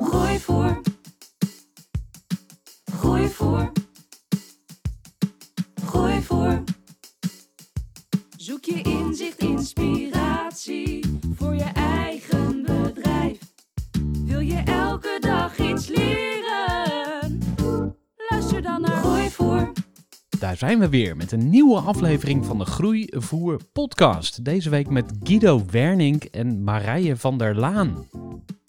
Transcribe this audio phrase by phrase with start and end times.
[0.00, 0.80] Groeivoer.
[2.84, 3.72] Groeivoer.
[5.84, 6.62] Groeivoer.
[8.36, 13.38] Zoek je inzicht, inspiratie voor je eigen bedrijf.
[14.24, 17.38] Wil je elke dag iets leren?
[18.30, 19.72] Luister dan naar Groeivoer.
[20.38, 24.44] Daar zijn we weer met een nieuwe aflevering van de Groeivoer podcast.
[24.44, 28.06] Deze week met Guido Wernink en Marije van der Laan.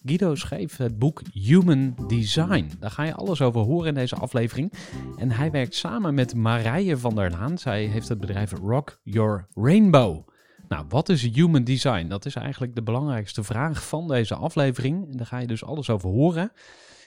[0.05, 2.71] Guido schreef het boek Human Design.
[2.79, 4.73] Daar ga je alles over horen in deze aflevering.
[5.17, 7.57] En hij werkt samen met Marije van der Laan.
[7.57, 10.27] Zij heeft het bedrijf Rock Your Rainbow.
[10.67, 12.07] Nou, wat is Human Design?
[12.07, 15.11] Dat is eigenlijk de belangrijkste vraag van deze aflevering.
[15.11, 16.51] En daar ga je dus alles over horen.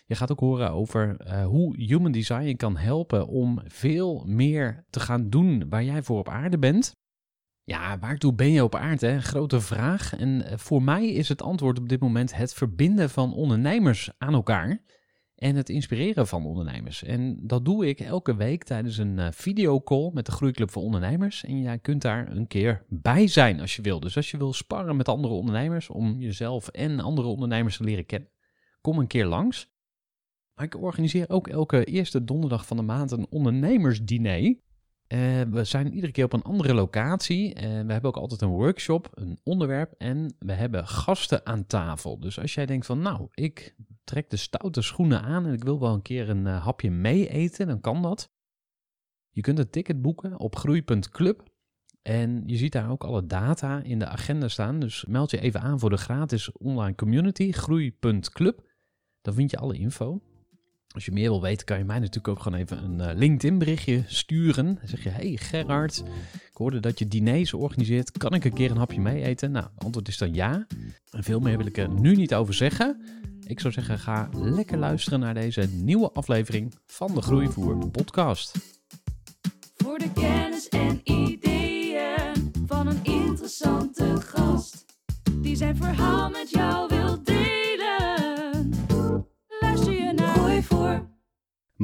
[0.06, 5.00] Je gaat ook horen over eh, hoe Human Design kan helpen om veel meer te
[5.00, 6.96] gaan doen waar jij voor op aarde bent.
[7.68, 9.06] Ja, waartoe ben je op aarde?
[9.06, 9.20] Hè?
[9.20, 10.16] Grote vraag.
[10.16, 14.34] En eh, voor mij is het antwoord op dit moment het verbinden van ondernemers aan
[14.34, 14.82] elkaar.
[15.34, 17.02] En het inspireren van ondernemers.
[17.02, 21.44] En dat doe ik elke week tijdens een uh, videocall met de Groeiclub voor Ondernemers.
[21.44, 24.00] En jij kunt daar een keer bij zijn als je wil.
[24.00, 28.06] Dus als je wil sparren met andere ondernemers om jezelf en andere ondernemers te leren
[28.06, 28.30] kennen,
[28.80, 29.70] kom een keer langs.
[30.54, 34.64] Maar ik organiseer ook elke eerste donderdag van de maand een ondernemersdiner.
[35.08, 37.54] Uh, we zijn iedere keer op een andere locatie.
[37.54, 42.20] En we hebben ook altijd een workshop, een onderwerp en we hebben gasten aan tafel.
[42.20, 43.74] Dus als jij denkt van nou, ik
[44.04, 47.28] trek de stoute schoenen aan en ik wil wel een keer een uh, hapje mee
[47.28, 48.30] eten, dan kan dat.
[49.30, 51.42] Je kunt een ticket boeken op groei.club.
[52.02, 54.80] En je ziet daar ook alle data in de agenda staan.
[54.80, 58.74] Dus meld je even aan voor de gratis online community, groei.club.
[59.20, 60.20] Dan vind je alle info.
[60.96, 63.58] Als je meer wil weten, kan je mij natuurlijk ook gewoon even een uh, LinkedIn
[63.58, 64.64] berichtje sturen.
[64.64, 66.02] Dan zeg je, hey Gerard,
[66.50, 68.18] ik hoorde dat je diners organiseert.
[68.18, 69.50] Kan ik een keer een hapje mee eten?
[69.50, 70.66] Nou, het antwoord is dan ja.
[71.10, 73.00] En veel meer wil ik er nu niet over zeggen.
[73.46, 78.58] Ik zou zeggen, ga lekker luisteren naar deze nieuwe aflevering van de Groeivoer podcast.
[79.76, 84.84] Voor de kennis en ideeën van een interessante gast.
[85.32, 86.75] Die zijn verhaal met jou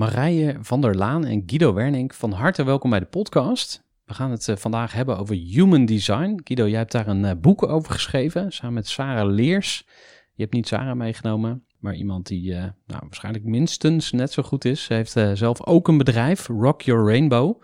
[0.02, 3.84] Marije van der Laan en Guido Wernink, van harte welkom bij de podcast.
[4.04, 6.40] We gaan het uh, vandaag hebben over human design.
[6.44, 9.84] Guido, jij hebt daar een uh, boek over geschreven, samen met Sarah Leers.
[10.32, 14.64] Je hebt niet Sarah meegenomen, maar iemand die uh, nou, waarschijnlijk minstens net zo goed
[14.64, 14.84] is.
[14.84, 17.62] Ze heeft zelf ook een bedrijf, Rock Your Rainbow.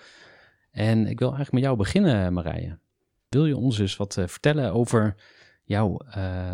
[0.70, 2.78] En ik wil eigenlijk met jou beginnen, Marije.
[3.28, 5.14] Wil je ons eens wat vertellen over
[5.64, 6.00] jouw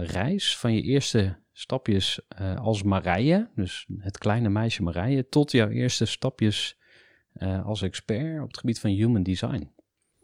[0.01, 5.69] reis van je eerste stapjes uh, als Marije, dus het kleine meisje Marije, tot jouw
[5.69, 6.79] eerste stapjes
[7.35, 9.73] uh, als expert op het gebied van human design.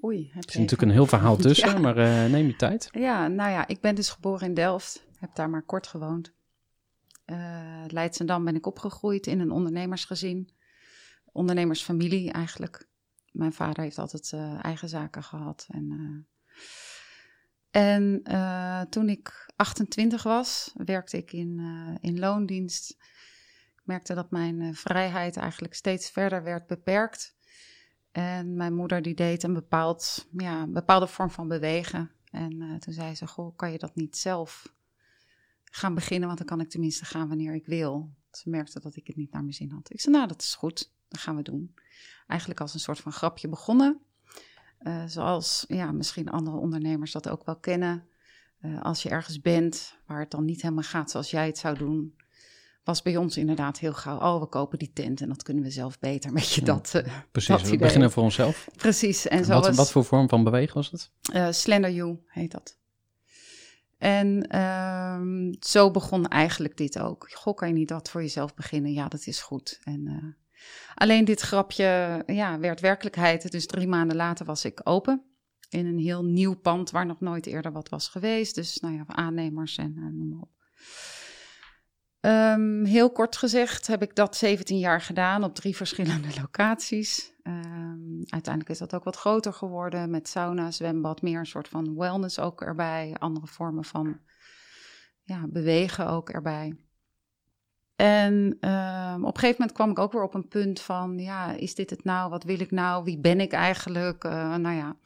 [0.05, 1.79] Oei, er is natuurlijk een heel verhaal tussen, ja.
[1.79, 2.89] maar uh, neem je tijd.
[2.93, 6.39] Ja, nou ja, ik ben dus geboren in Delft, heb daar maar kort gewoond.
[7.87, 10.51] Leidsendam ben ik opgegroeid in een ondernemersgezin,
[11.33, 12.89] ondernemersfamilie eigenlijk.
[13.31, 16.27] Mijn vader heeft altijd eigen zaken gehad en...
[17.71, 22.91] En uh, toen ik 28 was, werkte ik in, uh, in loondienst.
[23.77, 27.37] Ik merkte dat mijn uh, vrijheid eigenlijk steeds verder werd beperkt.
[28.13, 32.11] En mijn moeder die deed een, bepaald, ja, bepaalde vorm van bewegen.
[32.31, 34.75] En toen zei ze, goh, kan je dat niet zelf
[35.65, 36.27] gaan beginnen?
[36.27, 38.15] Want dan kan ik tenminste gaan wanneer ik wil.
[38.31, 39.93] Ze merkte dat ik het niet naar mijn zin had.
[39.93, 41.75] Ik zei, nou, dat is goed, dat gaan we doen.
[42.27, 44.01] Eigenlijk als een soort van grapje begonnen.
[44.83, 48.05] Uh, zoals ja, misschien andere ondernemers dat ook wel kennen.
[48.63, 51.79] Uh, als je ergens bent waar het dan niet helemaal gaat zoals jij het zou
[51.79, 52.15] doen,
[52.85, 54.19] was bij ons inderdaad heel gauw.
[54.19, 56.33] Oh, we kopen die tent en dat kunnen we zelf beter.
[56.35, 56.93] Weet je dat?
[56.97, 57.79] Uh, Precies, dat we idee.
[57.79, 58.69] beginnen voor onszelf.
[58.77, 59.29] Precies.
[59.29, 61.11] En En zo wat, was, wat voor vorm van bewegen was het?
[61.57, 62.79] Slender You heet dat.
[64.01, 67.31] En ehm, zo begon eigenlijk dit ook.
[67.33, 68.93] Goh, kan je niet wat voor jezelf beginnen?
[68.93, 69.81] Ja, dat is goed.
[69.85, 70.40] En, eh,
[70.95, 73.51] alleen dit grapje ja, werd werkelijkheid.
[73.51, 75.25] Dus drie maanden later was ik open.
[75.69, 78.55] In een heel nieuw pand waar nog nooit eerder wat was geweest.
[78.55, 80.51] Dus nou ja, aannemers en uh, noem maar op.
[82.21, 87.33] Ehm, heel kort gezegd heb ik dat 17 jaar gedaan op drie verschillende locaties.
[87.43, 91.97] Um, uiteindelijk is dat ook wat groter geworden met sauna, zwembad, meer een soort van
[91.97, 93.17] wellness ook erbij.
[93.19, 94.21] Andere vormen van
[95.23, 96.90] ja, bewegen ook erbij.
[98.01, 101.53] En um, op een gegeven moment kwam ik ook weer op een punt van, ja,
[101.53, 102.31] is dit het nou?
[102.31, 103.05] Wat wil ik nou?
[103.05, 104.25] Wie ben ik eigenlijk?
[104.25, 104.97] Uh, nou ja,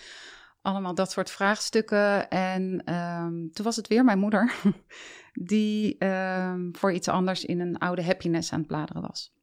[0.62, 2.31] allemaal dat soort vraagstukken.
[2.31, 4.55] En um, toen was het weer mijn moeder
[5.32, 9.35] die um, voor iets anders in een oude happiness aan het bladeren was.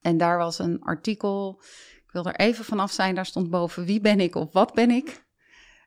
[0.00, 1.62] En daar was een artikel,
[2.04, 4.90] ik wil er even vanaf zijn, daar stond boven wie ben ik of wat ben
[4.90, 5.28] ik.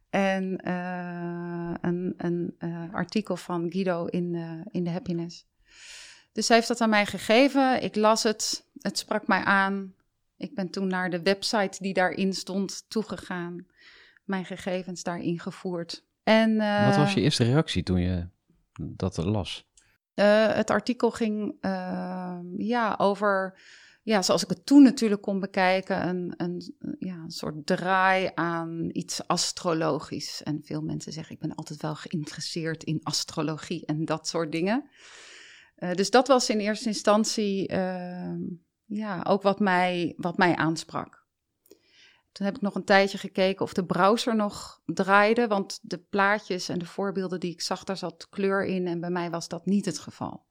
[0.10, 4.36] En uh, een, een uh, artikel van Guido in,
[4.72, 5.52] in de happiness.
[6.34, 7.84] Dus zij heeft dat aan mij gegeven.
[7.84, 9.94] Ik las het, het sprak mij aan.
[10.38, 13.66] Ik ben toen naar de website die daarin stond toegegaan
[14.24, 16.04] mijn gegevens daarin gevoerd.
[16.24, 18.28] En, uh, Wat was je eerste reactie toen je
[18.80, 19.72] dat las?
[20.16, 23.60] Uh, het artikel ging uh, ja, over,
[24.04, 28.90] ja, zoals ik het toen natuurlijk kon bekijken, een, een, ja, een soort draai aan
[28.92, 30.44] iets astrologisch.
[30.44, 34.90] En veel mensen zeggen, ik ben altijd wel geïnteresseerd in astrologie en dat soort dingen.
[35.92, 38.40] Dus dat was in eerste instantie ehm,
[38.86, 41.26] ja, ook wat mij, wat mij aansprak.
[42.32, 46.70] Toen heb ik nog een tijdje gekeken of de browser nog draaide, want de plaatjes
[46.70, 49.66] en de voorbeelden die ik zag, daar zat kleur in en bij mij was dat
[49.66, 50.46] niet het geval.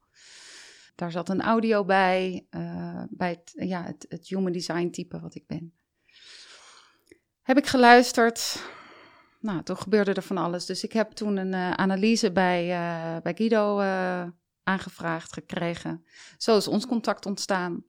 [0.95, 5.35] Daar zat een audio bij, uh, bij het, ja, het, het human design type wat
[5.35, 5.73] ik ben.
[7.41, 8.63] Heb ik geluisterd.
[9.39, 10.65] Nou, toen gebeurde er van alles.
[10.65, 13.79] Dus ik heb toen een uh, analyse bij, uh, bij Guido
[14.63, 16.05] aangevraagd gekregen.
[16.37, 17.85] Zo is ons contact ontstaan.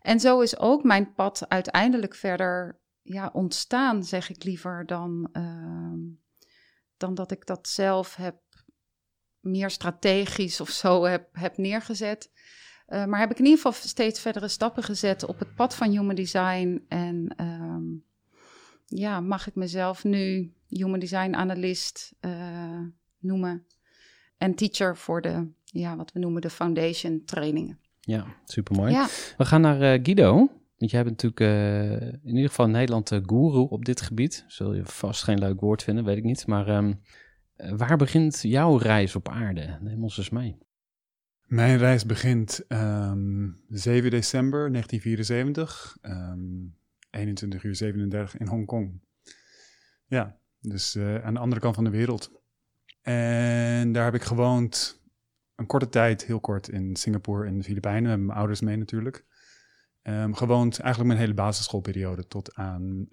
[0.00, 6.14] En zo is ook mijn pad uiteindelijk verder ja, ontstaan, zeg ik liever, dan, uh,
[6.96, 8.36] dan dat ik dat zelf heb
[9.40, 12.30] meer strategisch of zo heb, heb neergezet.
[12.88, 15.90] Uh, maar heb ik in ieder geval steeds verdere stappen gezet op het pad van
[15.90, 16.84] human design.
[16.88, 18.04] En um,
[18.86, 22.80] ja, mag ik mezelf nu human design analyst uh,
[23.18, 23.66] noemen.
[24.36, 27.78] En teacher voor de, ja, wat we noemen de foundation trainingen.
[28.00, 28.92] Ja, supermooi.
[28.92, 29.08] Ja.
[29.36, 30.34] We gaan naar uh, Guido.
[30.76, 34.44] Want jij bent natuurlijk uh, in ieder geval in Nederland de guru op dit gebied.
[34.48, 36.46] Zul je vast geen leuk woord vinden, weet ik niet.
[36.46, 37.00] Maar um,
[37.56, 39.78] waar begint jouw reis op aarde?
[39.80, 40.58] Neem ons eens mee.
[41.46, 46.76] Mijn reis begint um, 7 december 1974, um,
[47.10, 49.00] 21 uur 37 in Hongkong.
[50.06, 52.30] Ja, dus uh, aan de andere kant van de wereld.
[53.02, 55.01] En daar heb ik gewoond
[55.56, 58.10] een korte tijd, heel kort, in Singapore en de Filipijnen.
[58.10, 59.24] Met mijn ouders mee natuurlijk.
[60.02, 63.06] Um, gewoond eigenlijk mijn hele basisschoolperiode tot aan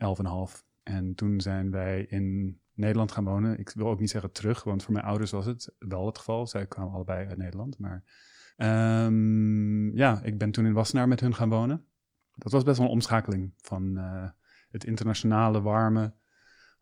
[0.52, 0.64] 11,5.
[0.84, 3.60] En toen zijn wij in Nederland gaan wonen.
[3.60, 6.48] Ik wil ook niet zeggen terug, want voor mijn ouders was het wel het geval.
[6.48, 7.80] Zij kwamen allebei uit Nederland.
[7.80, 8.04] Maar
[9.06, 11.86] um, ja, ik ben toen in Wassenaar met hun gaan wonen.
[12.36, 14.30] Dat was best wel een omschakeling van uh,
[14.70, 16.14] het internationale, warme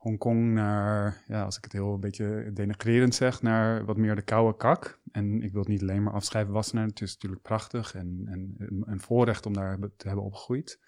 [0.07, 4.21] Hongkong naar, ja, als ik het heel een beetje denigrerend zeg, naar wat meer de
[4.21, 4.99] koude kak.
[5.11, 6.85] En ik wil het niet alleen maar afschrijven Wassenaar.
[6.85, 8.55] Het is natuurlijk prachtig en, en
[8.85, 10.79] een voorrecht om daar te hebben opgegroeid.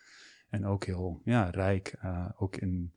[0.49, 2.93] En ook heel ja, rijk, uh, ook in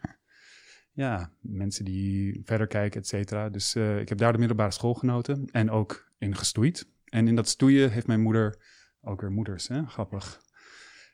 [0.93, 3.49] ja, mensen die verder kijken, et cetera.
[3.49, 6.89] Dus uh, ik heb daar de middelbare school genoten en ook in gestoeid.
[7.05, 8.57] En in dat stoeien heeft mijn moeder,
[9.01, 9.87] ook weer moeders, hè?
[9.87, 10.41] grappig.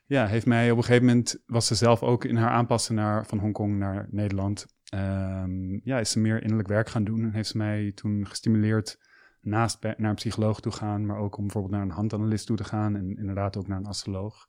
[0.05, 3.25] Ja, heeft mij op een gegeven moment, was ze zelf ook in haar aanpassen naar,
[3.25, 4.65] van Hongkong naar Nederland.
[4.93, 8.99] Um, ja, is ze meer innerlijk werk gaan doen en heeft ze mij toen gestimuleerd
[9.41, 12.63] naast naar een psycholoog toe gaan, maar ook om bijvoorbeeld naar een handanalist toe te
[12.63, 14.47] gaan en inderdaad ook naar een astroloog.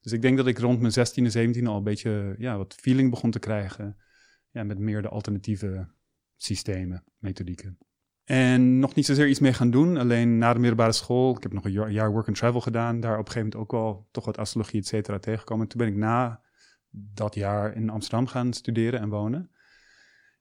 [0.00, 3.10] Dus ik denk dat ik rond mijn 16e, 17e al een beetje ja, wat feeling
[3.10, 3.96] begon te krijgen
[4.50, 5.88] ja, met meer de alternatieve
[6.36, 7.78] systemen, methodieken.
[8.24, 11.36] En nog niet zozeer iets mee gaan doen, alleen na de middelbare school.
[11.36, 13.80] Ik heb nog een jaar work and travel gedaan, daar op een gegeven moment ook
[13.80, 15.68] wel toch wat astrologie, et cetera, tegengekomen.
[15.68, 16.40] Toen ben ik na
[16.90, 19.50] dat jaar in Amsterdam gaan studeren en wonen.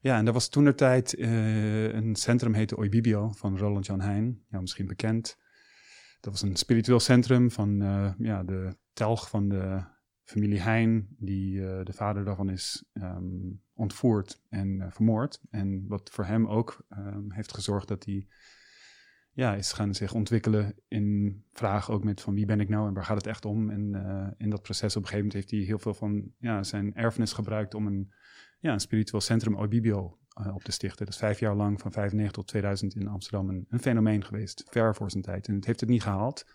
[0.05, 4.41] Ja, en dat was toen tijd uh, een centrum heette Oibibio van Roland Jan Heijn,
[4.49, 5.37] ja, misschien bekend.
[6.19, 9.83] Dat was een spiritueel centrum van uh, ja, de telg van de
[10.23, 15.41] familie Heijn, die uh, de vader daarvan is um, ontvoerd en vermoord.
[15.49, 18.27] En wat voor hem ook um, heeft gezorgd dat hij
[19.31, 22.93] ja, is gaan zich ontwikkelen in vragen ook met van wie ben ik nou en
[22.93, 23.69] waar gaat het echt om.
[23.69, 26.95] En in dat proces op een gegeven moment heeft hij heel veel van ja, zijn
[26.95, 28.13] erfenis gebruikt om een
[28.59, 31.05] ja, een spiritueel centrum Oibibio eh, op te stichten.
[31.05, 34.63] Dat is vijf jaar lang, van 95 tot 2000 in Amsterdam, een, een fenomeen geweest.
[34.69, 35.47] Ver voor zijn tijd.
[35.47, 36.45] En het heeft het niet gehaald.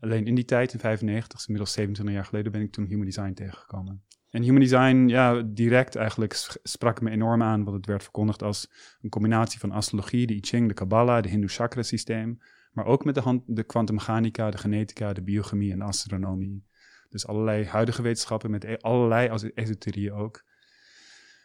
[0.00, 3.32] Alleen in die tijd, in 95, inmiddels 27 jaar geleden, ben ik toen Human Design
[3.32, 4.02] tegengekomen.
[4.30, 8.70] En Human Design, ja, direct eigenlijk sprak me enorm aan, want het werd verkondigd als
[9.00, 12.38] een combinatie van astrologie, de I Ching, de Kabbalah, de Hindoe chakra systeem,
[12.72, 16.64] maar ook met de, hand, de kwantummechanica, de genetica, de biochemie en de astronomie.
[17.08, 20.44] Dus allerlei huidige wetenschappen met e- allerlei esoterieën ook.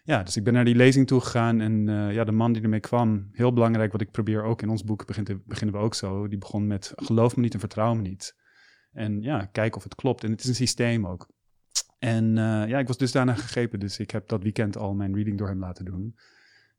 [0.08, 2.62] Ja, dus ik ben naar die lezing toe gegaan en eh, ja, de man die
[2.62, 5.06] ermee kwam, heel belangrijk, wat ik probeer ook in ons boek,
[5.46, 8.36] beginnen we ook zo, die begon met geloof me niet en vertrouw me niet.
[8.92, 10.24] En ja, kijk of het klopt.
[10.24, 11.28] En het is een systeem ook.
[12.00, 15.14] En eh, ja, ik was dus daarna gegrepen, dus ik heb dat weekend al mijn
[15.14, 16.16] reading door hem laten doen.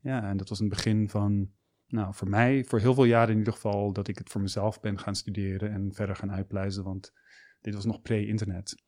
[0.01, 1.49] Ja, en dat was een begin van,
[1.87, 4.79] nou, voor mij, voor heel veel jaren in ieder geval, dat ik het voor mezelf
[4.79, 7.13] ben gaan studeren en verder gaan uitpluizen, want
[7.61, 8.83] dit was nog pre-internet.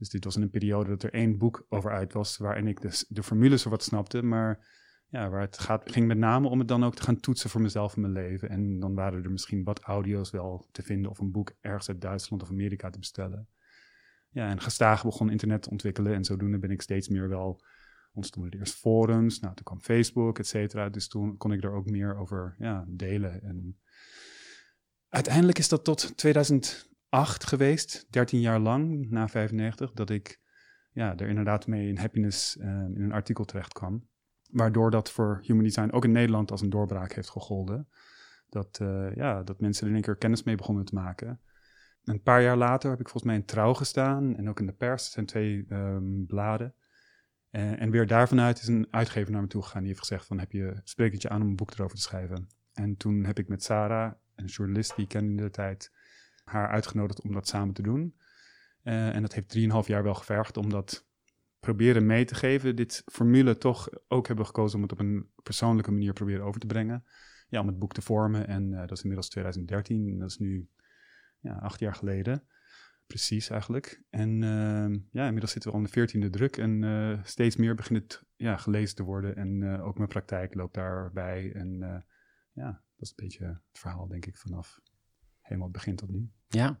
[0.00, 2.80] Dus dit was in een periode dat er één boek over uit was, waarin ik
[2.80, 4.66] dus de formules er wat snapte, maar
[5.08, 7.60] ja, waar het gaat, ging met name om het dan ook te gaan toetsen voor
[7.60, 8.48] mezelf in mijn leven.
[8.48, 12.00] En dan waren er misschien wat audio's wel te vinden of een boek ergens uit
[12.00, 13.48] Duitsland of Amerika te bestellen.
[14.28, 17.62] Ja, en gestaag begon internet te ontwikkelen en zodoende ben ik steeds meer wel,
[18.12, 20.88] ontstonden er eerst forums, nou toen kwam Facebook, et cetera.
[20.88, 23.42] Dus toen kon ik er ook meer over ja, delen.
[23.42, 23.78] En
[25.08, 26.16] uiteindelijk is dat tot
[27.10, 30.40] 2008 geweest, 13 jaar lang, na 95, dat ik
[30.92, 34.08] ja, er inderdaad mee in Happiness eh, in een artikel terecht kwam.
[34.50, 37.88] Waardoor dat voor Human Design ook in Nederland als een doorbraak heeft gegolden.
[38.48, 41.40] Dat, eh, ja, dat mensen er in één keer kennis mee begonnen te maken.
[42.04, 44.72] Een paar jaar later heb ik volgens mij in Trouw gestaan en ook in de
[44.72, 45.10] pers.
[45.10, 46.74] Zijn twee ehm, bladen.
[47.50, 49.80] Eh, en weer daarvanuit is een uitgever naar me toe gegaan.
[49.80, 50.82] Die heeft gezegd van, heb je,
[51.18, 52.48] je aan om een boek erover te schrijven?
[52.72, 55.90] En toen heb ik met Sarah, een journalist die ik kende in de tijd,
[56.50, 58.14] haar uitgenodigd om dat samen te doen.
[58.82, 61.06] Eh, en dat heeft drieënhalf jaar wel gevergd om dat
[61.60, 62.76] proberen mee te geven.
[62.76, 66.66] Dit formule toch ook hebben gekozen om het op een persoonlijke manier proberen over te
[66.66, 67.04] brengen.
[67.48, 68.46] Ja, om het boek te vormen.
[68.46, 70.08] En eh, dat is inmiddels 2013.
[70.08, 70.68] En dat is nu
[71.40, 72.44] ja, acht jaar geleden.
[73.06, 74.02] Precies eigenlijk.
[74.10, 76.56] En ehm, ja, inmiddels zitten we al in de veertiende druk.
[76.56, 79.36] En eh, steeds meer begint het ja, gelezen te worden.
[79.36, 81.52] En ook mijn praktijk loopt daarbij.
[81.52, 81.78] En
[82.52, 84.80] ja, dat is een beetje het verhaal, denk ik, vanaf
[85.50, 86.30] helemaal het begin tot nu.
[86.48, 86.80] Ja.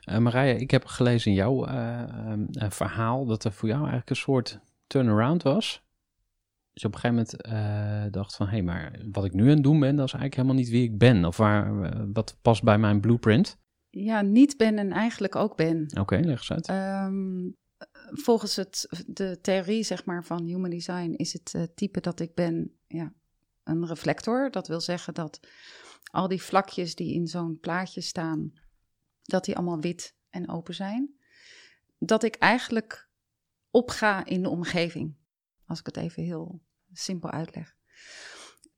[0.00, 3.80] Eh Marije, ik heb gelezen in jouw eh, ehm, eh, verhaal dat er voor jou
[3.80, 5.82] eigenlijk een soort turnaround was.
[6.72, 9.42] Dus je op een gegeven moment eh, dacht van, hé, hey, maar wat ik nu
[9.42, 11.24] aan het doen ben, dat is eigenlijk helemaal niet wie ik ben.
[11.24, 13.58] Of waar, wat past bij mijn blueprint.
[13.90, 15.98] Ja, niet ben en eigenlijk ook ben.
[16.00, 16.68] Oké, leg eens uit.
[16.68, 17.50] Ehm,
[18.10, 22.72] volgens het, de theorie zeg maar, van human design is het type dat ik ben
[22.86, 23.12] ja,
[23.64, 24.50] een reflector.
[24.50, 25.40] Dat wil zeggen dat
[26.10, 28.52] al die vlakjes die in zo'n plaatje staan,
[29.22, 31.14] dat die allemaal wit en open zijn.
[31.98, 33.08] Dat ik eigenlijk
[33.70, 35.14] opga in de omgeving.
[35.66, 36.60] Als ik het even heel
[36.92, 37.76] simpel uitleg.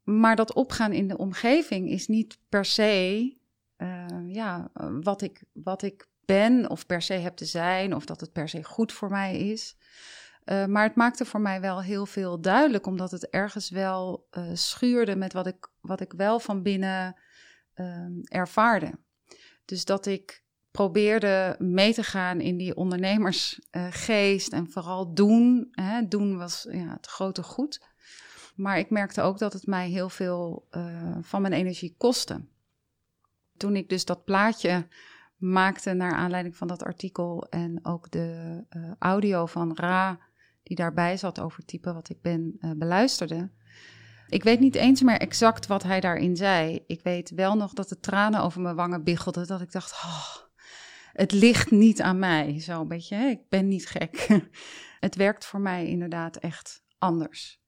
[0.03, 3.37] Maar dat opgaan in de omgeving is niet per se
[3.77, 8.21] eh, ja, wat, ik, wat ik ben of per se heb te zijn of dat
[8.21, 9.77] het per se goed voor mij is.
[10.45, 14.51] Uh, maar het maakte voor mij wel heel veel duidelijk, omdat het ergens wel uh,
[14.53, 17.17] schuurde met wat ik, wat ik wel van binnen
[17.75, 18.99] uh, ervaarde.
[19.65, 25.69] Dus dat ik probeerde mee te gaan in die ondernemersgeest en vooral doen.
[25.71, 27.87] Hè, doen was ja, het grote goed.
[28.57, 32.45] Maar ik merkte ook dat het mij heel veel uh, van mijn energie kostte.
[33.57, 34.87] Toen ik dus dat plaatje
[35.37, 38.61] maakte naar aanleiding van dat artikel en ook de
[38.99, 40.19] audio van Ra,
[40.65, 43.51] die daarbij zat over type wat ik ben, uh, beluisterde.
[44.29, 46.85] Ik weet niet eens meer exact wat hij daarin zei.
[46.87, 49.47] Ik weet wel nog dat de tranen over mijn wangen biggelden.
[49.47, 50.37] Dat ik dacht, oh,
[51.13, 52.61] het ligt niet aan mij.
[52.61, 54.29] Zo een beetje, ik ben niet gek.
[55.01, 57.63] het werkt voor mij inderdaad echt anders.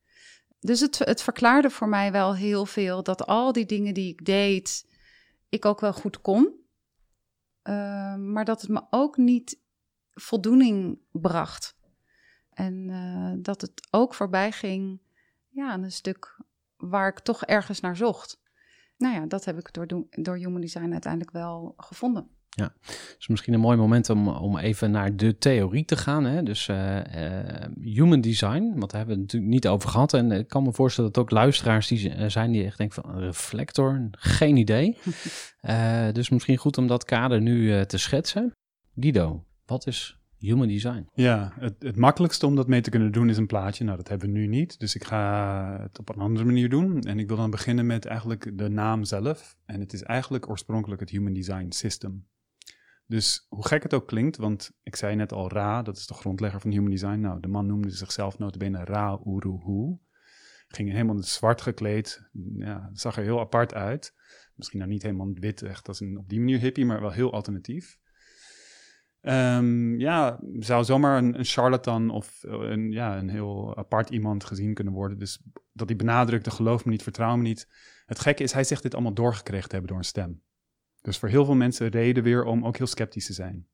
[0.60, 4.24] Dus het, het verklaarde voor mij wel heel veel dat al die dingen die ik
[4.24, 4.86] deed,
[5.48, 6.64] ik ook wel goed kon.
[7.62, 9.60] Uh, maar dat het me ook niet
[10.12, 11.75] voldoening bracht.
[12.56, 15.00] En uh, dat het ook voorbij ging
[15.48, 16.36] ja, aan een stuk
[16.76, 18.40] waar ik toch ergens naar zocht.
[18.96, 22.28] Nou ja, dat heb ik door, door Human Design uiteindelijk wel gevonden.
[22.48, 22.72] Ja,
[23.16, 26.24] dus misschien een mooi moment om, om even naar de theorie te gaan.
[26.24, 26.42] Hè?
[26.42, 30.14] Dus uh, uh, human design, want daar hebben we het natuurlijk niet over gehad.
[30.14, 33.20] En ik kan me voorstellen dat ook luisteraars die zijn die echt denken van een
[33.20, 34.98] reflector, geen idee.
[35.62, 38.52] uh, dus misschien goed om dat kader nu te schetsen.
[38.94, 41.08] Guido, wat is human design?
[41.14, 43.84] Ja, het, het, makkelijkste om dat mee te kunnen doen is een plaatje.
[43.84, 44.78] Nou, dat hebben we nu niet.
[44.78, 47.00] Dus ik ga het op een andere manier doen.
[47.00, 49.56] En ik wil dan beginnen met eigenlijk de naam zelf.
[49.64, 52.26] En het is eigenlijk oorspronkelijk het Human Design System.
[53.06, 56.14] Dus hoe gek het ook klinkt, want ik zei net al Ra, dat is de
[56.14, 57.20] grondlegger van Human Design.
[57.20, 59.98] Nou, de man noemde zichzelf notabene Ra Uruhu.
[60.68, 62.28] Ging helemaal in het zwart gekleed.
[62.54, 64.14] Ja, zag er heel apart uit.
[64.54, 67.32] Misschien nou niet helemaal wit, echt als een op die manier hippie, maar wel heel
[67.32, 67.98] alternatief.
[69.26, 74.74] Ehm, ja, zou zomaar een, charlatan of eh, een, ja, een heel apart iemand gezien
[74.74, 75.18] kunnen worden.
[75.18, 75.42] Dus
[75.72, 77.68] dat hij benadrukte, geloof me niet, vertrouw me niet.
[78.04, 80.42] Het gekke is, hij zegt dit allemaal doorgekregen te hebben door een stem.
[81.00, 83.66] Dus voor heel veel mensen reden weer om ook heel sceptisch te zijn.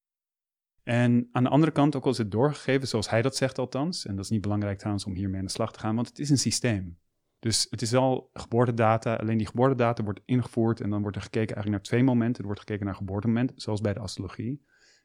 [0.82, 4.06] En aan de andere kant, ook al is het doorgegeven, zoals hij dat zegt althans,
[4.06, 6.18] en dat is niet belangrijk trouwens om hiermee aan de slag te gaan, want het
[6.18, 6.98] is een systeem.
[7.38, 11.54] Dus het is wel geboortedata, alleen die geboortedata wordt ingevoerd en dan wordt er gekeken
[11.54, 12.40] eigenlijk naar twee momenten.
[12.40, 14.62] Er wordt gekeken naar geboortemoment, zoals bij de astrologie.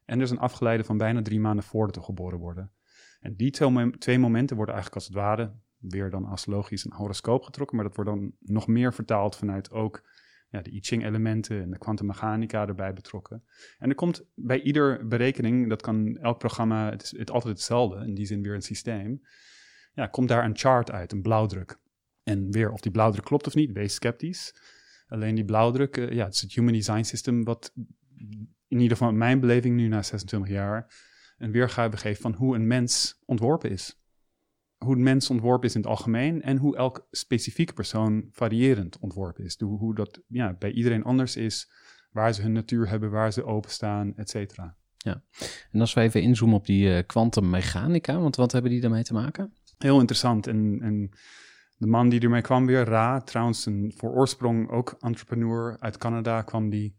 [0.07, 2.71] En er is een afgeleide van bijna drie maanden voordat we geboren worden.
[3.19, 3.51] En die
[3.97, 7.95] twee, momenten worden eigenlijk als het ware, weer dan astrologisch een horoscoop getrokken, maar dat
[7.95, 10.09] wordt dan nog meer vertaald vanuit ook
[10.49, 13.43] ja, de I Ching-elementen en de kwantummechanica erbij betrokken.
[13.77, 18.05] En er komt bij ieder berekening, dat kan elk programma, het is het altijd hetzelfde,
[18.05, 19.21] in die zin weer een systeem,
[19.93, 21.79] ja, komt daar een chart uit, een blauwdruk.
[22.23, 24.55] En weer, of die blauwdruk klopt of niet, wees sceptisch.
[25.07, 27.73] Alleen die blauwdruk, uh, ja, het is het Human Design System, wat
[28.67, 30.93] in ieder geval mijn beleving nu na 26 jaar,
[31.37, 34.01] een weergave geeft van hoe een mens ontworpen is.
[34.77, 39.43] Hoe een mens ontworpen is in het algemeen en hoe elk specifieke persoon variërend ontworpen
[39.43, 39.59] is.
[39.59, 41.71] Hoe, hoe dat ja, bij iedereen anders is,
[42.11, 44.77] waar ze hun natuur hebben, waar ze openstaan, et cetera.
[44.97, 45.23] Ja,
[45.71, 49.13] en als we even inzoomen op die kwantummechanica, uh, want wat hebben die daarmee te
[49.13, 49.53] maken?
[49.77, 51.09] Heel interessant en, en
[51.77, 56.41] de man die ermee kwam weer, Ra, trouwens een voor oorsprong ook entrepreneur uit Canada
[56.41, 56.95] kwam die,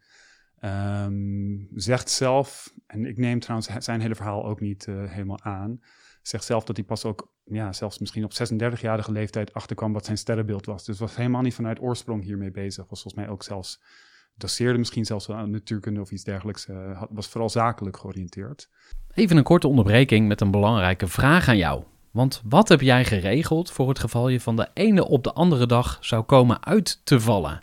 [0.61, 5.81] um, zegt zelf, en ik neem trouwens zijn hele verhaal ook niet uh, helemaal aan,
[6.23, 10.19] zegt zelf dat hij pas ook, ja, zelfs misschien op 36-jarige leeftijd achterkwam wat zijn
[10.19, 10.85] sterrenbeeld was.
[10.85, 12.88] Dus was helemaal niet vanuit oorsprong hiermee bezig.
[12.88, 13.83] Was volgens mij ook zelfs,
[14.35, 16.67] doseerde misschien zelfs wel aan natuurkunde of iets dergelijks.
[16.67, 18.69] Uh, was vooral zakelijk georiënteerd.
[19.15, 21.85] Even een korte onderbreking met een belangrijke vraag aan jou.
[22.11, 25.67] Want wat heb jij geregeld voor het geval je van de ene op de andere
[25.67, 27.62] dag zou komen uit te vallen?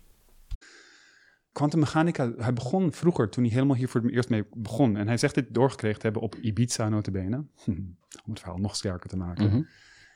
[1.51, 4.97] Quantummechanica, hij begon vroeger, toen hij helemaal hier voor het eerst mee begon.
[4.97, 7.37] En hij zegt dit doorgekregen te hebben op Ibiza notabene.
[8.25, 9.45] Om het verhaal nog sterker te maken.
[9.45, 9.61] Mhm.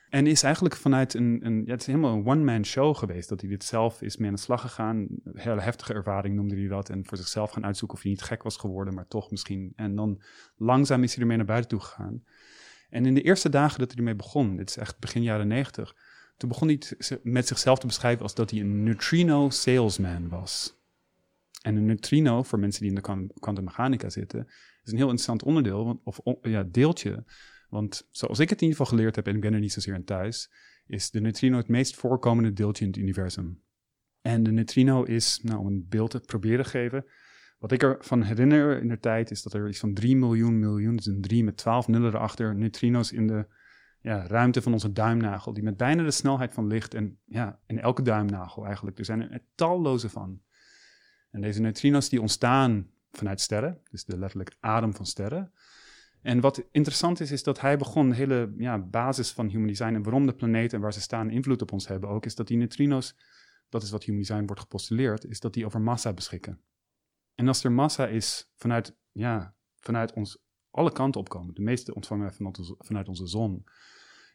[0.08, 3.28] En is eigenlijk vanuit een, een ja, het is helemaal een one-man show geweest.
[3.28, 4.96] Dat hij dit zelf is mee aan de slag gegaan.
[4.96, 6.88] Een hele heftige ervaring noemde hij dat.
[6.88, 9.72] En voor zichzelf gaan uitzoeken of hij niet gek was geworden, maar toch misschien.
[9.76, 10.22] En dan
[10.56, 12.22] langzaam is hij ermee naar buiten toe gegaan.
[12.90, 15.96] En in de eerste dagen dat hij ermee begon, dit is echt begin jaren negentig.
[16.36, 16.80] Toen begon hij
[17.22, 20.75] met zichzelf te beschrijven als dat hij een neutrino salesman was.
[21.66, 24.46] En een neutrino, voor mensen die in de kwantummechanica zitten,
[24.82, 27.24] is een heel interessant onderdeel, of ja, deeltje.
[27.68, 29.94] Want zoals ik het in ieder geval geleerd heb, en ik ben er niet zozeer
[29.94, 30.50] in thuis,
[30.86, 33.62] is de neutrino het meest voorkomende deeltje in het universum.
[34.20, 37.04] En de neutrino is, nou om een beeld te proberen te geven,
[37.58, 40.96] wat ik ervan herinner in de tijd, is dat er iets van 3 miljoen miljoen,
[40.96, 43.46] dus een 3 met 12 nullen erachter, neutrino's in de
[44.00, 47.80] ja, ruimte van onze duimnagel, die met bijna de snelheid van licht en ja, in
[47.80, 50.44] elke duimnagel eigenlijk, er zijn er talloze van.
[51.36, 55.52] En deze neutrino's die ontstaan vanuit sterren, dus de letterlijk adem van sterren.
[56.22, 59.94] En wat interessant is, is dat hij begon de hele ja, basis van human design
[59.94, 62.46] en waarom de planeten en waar ze staan invloed op ons hebben ook, is dat
[62.46, 63.16] die neutrino's,
[63.68, 66.60] dat is wat human design wordt gepostuleerd, is dat die over massa beschikken.
[67.34, 70.38] En als er massa is vanuit, ja, vanuit ons
[70.70, 73.64] alle kanten opkomen, de meeste ontvangen vanuit vanuit onze zon.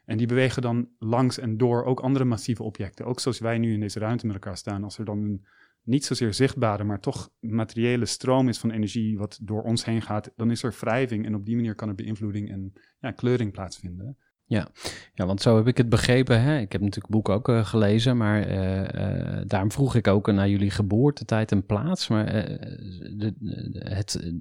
[0.04, 3.06] En die bewegen dan langs en door ook andere massieve objecten.
[3.06, 4.84] Ook zoals wij nu in deze ruimte met elkaar staan.
[4.84, 5.46] Als er dan een
[5.84, 10.32] niet zozeer zichtbare, maar toch materiële stroom is van energie wat door ons heen gaat,
[10.36, 14.16] dan is er wrijving en op die manier kan er beïnvloeding en ja, kleuring plaatsvinden.
[14.44, 14.68] Ja.
[15.14, 16.42] ja, want zo heb ik het begrepen.
[16.42, 16.58] Hè?
[16.58, 20.32] Ik heb natuurlijk het boek ook uh, gelezen, maar uh, uh, daarom vroeg ik ook
[20.32, 22.08] naar jullie geboortetijd en plaats.
[22.08, 23.34] Maar de,
[23.78, 24.32] het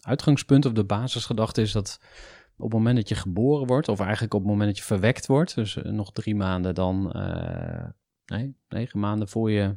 [0.00, 2.00] uitgangspunt of de basisgedachte is dat
[2.56, 5.26] op het moment dat je geboren wordt, of eigenlijk op het moment dat je verwekt
[5.26, 7.02] wordt, dus nog drie maanden dan,
[8.26, 9.76] nee, negen maanden voor je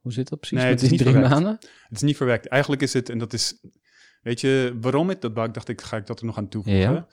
[0.00, 1.52] hoe zit dat precies nee, met het is die niet drie maanden?
[1.60, 2.46] Het is niet verwekt.
[2.46, 3.60] Eigenlijk is het, en dat is
[4.22, 6.92] Weet je waarom het, dat ik- dacht ik, ga ik dat er nog aan toevoegen.
[6.92, 7.06] Ja.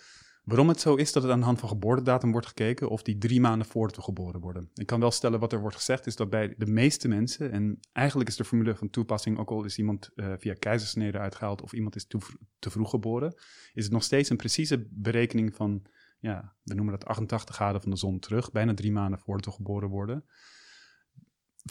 [0.43, 3.17] Waarom het zo is dat het aan de hand van geboortedatum wordt gekeken of die
[3.17, 4.69] drie maanden voordat we geboren worden.
[4.73, 7.80] Ik kan wel stellen wat er wordt gezegd is dat bij de meeste mensen, en
[7.93, 11.73] eigenlijk is de formule van toepassing, ook al is iemand eh, via keizersnede uitgehaald of
[11.73, 12.17] iemand is te,
[12.60, 13.34] te vroeg geboren,
[13.73, 15.86] is het nog steeds een precieze berekening van,
[16.19, 19.52] ja, we noemen dat 88 graden van de zon terug, bijna drie maanden voordat we
[19.52, 20.26] geboren worden.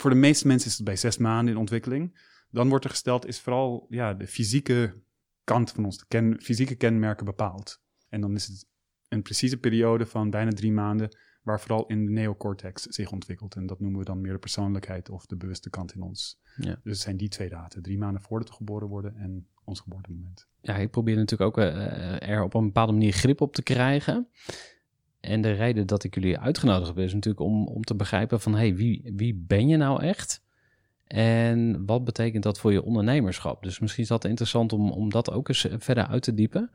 [0.00, 2.18] Voor de meeste mensen is het bij zes maanden in ontwikkeling.
[2.50, 5.02] Dan wordt er gesteld, is vooral ja, de fysieke
[5.44, 7.80] kant van ons, de ken, fysieke kenmerken bepaald.
[8.09, 8.66] En dan is het
[9.09, 13.54] een precieze periode van bijna drie maanden, waar vooral in de neocortex zich ontwikkelt.
[13.54, 16.40] En dat noemen we dan meer de persoonlijkheid of de bewuste kant in ons.
[16.56, 16.80] Ja.
[16.82, 20.48] Dus het zijn die twee daten, drie maanden voordat we geboren worden en ons geboortemoment.
[20.61, 24.28] ja, ik probeer natuurlijk ook eh, er op een bepaalde manier grip op te krijgen.
[25.26, 28.54] En de reden dat ik jullie uitgenodigd heb is natuurlijk om, om te begrijpen van...
[28.54, 30.44] hey, wie, wie ben je nou echt?
[31.06, 33.62] En wat betekent dat voor je ondernemerschap?
[33.62, 36.70] Dus misschien is dat interessant om, om dat ook eens verder uit te diepen.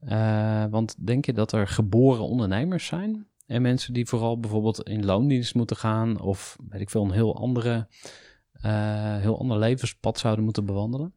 [0.00, 3.26] Eh, want denk je dat er geboren ondernemers zijn?
[3.46, 6.20] En mensen die vooral bijvoorbeeld in loondienst moeten gaan...
[6.20, 7.86] of weet ik veel, een heel, andere,
[8.52, 11.14] eh, heel ander levenspad zouden moeten bewandelen?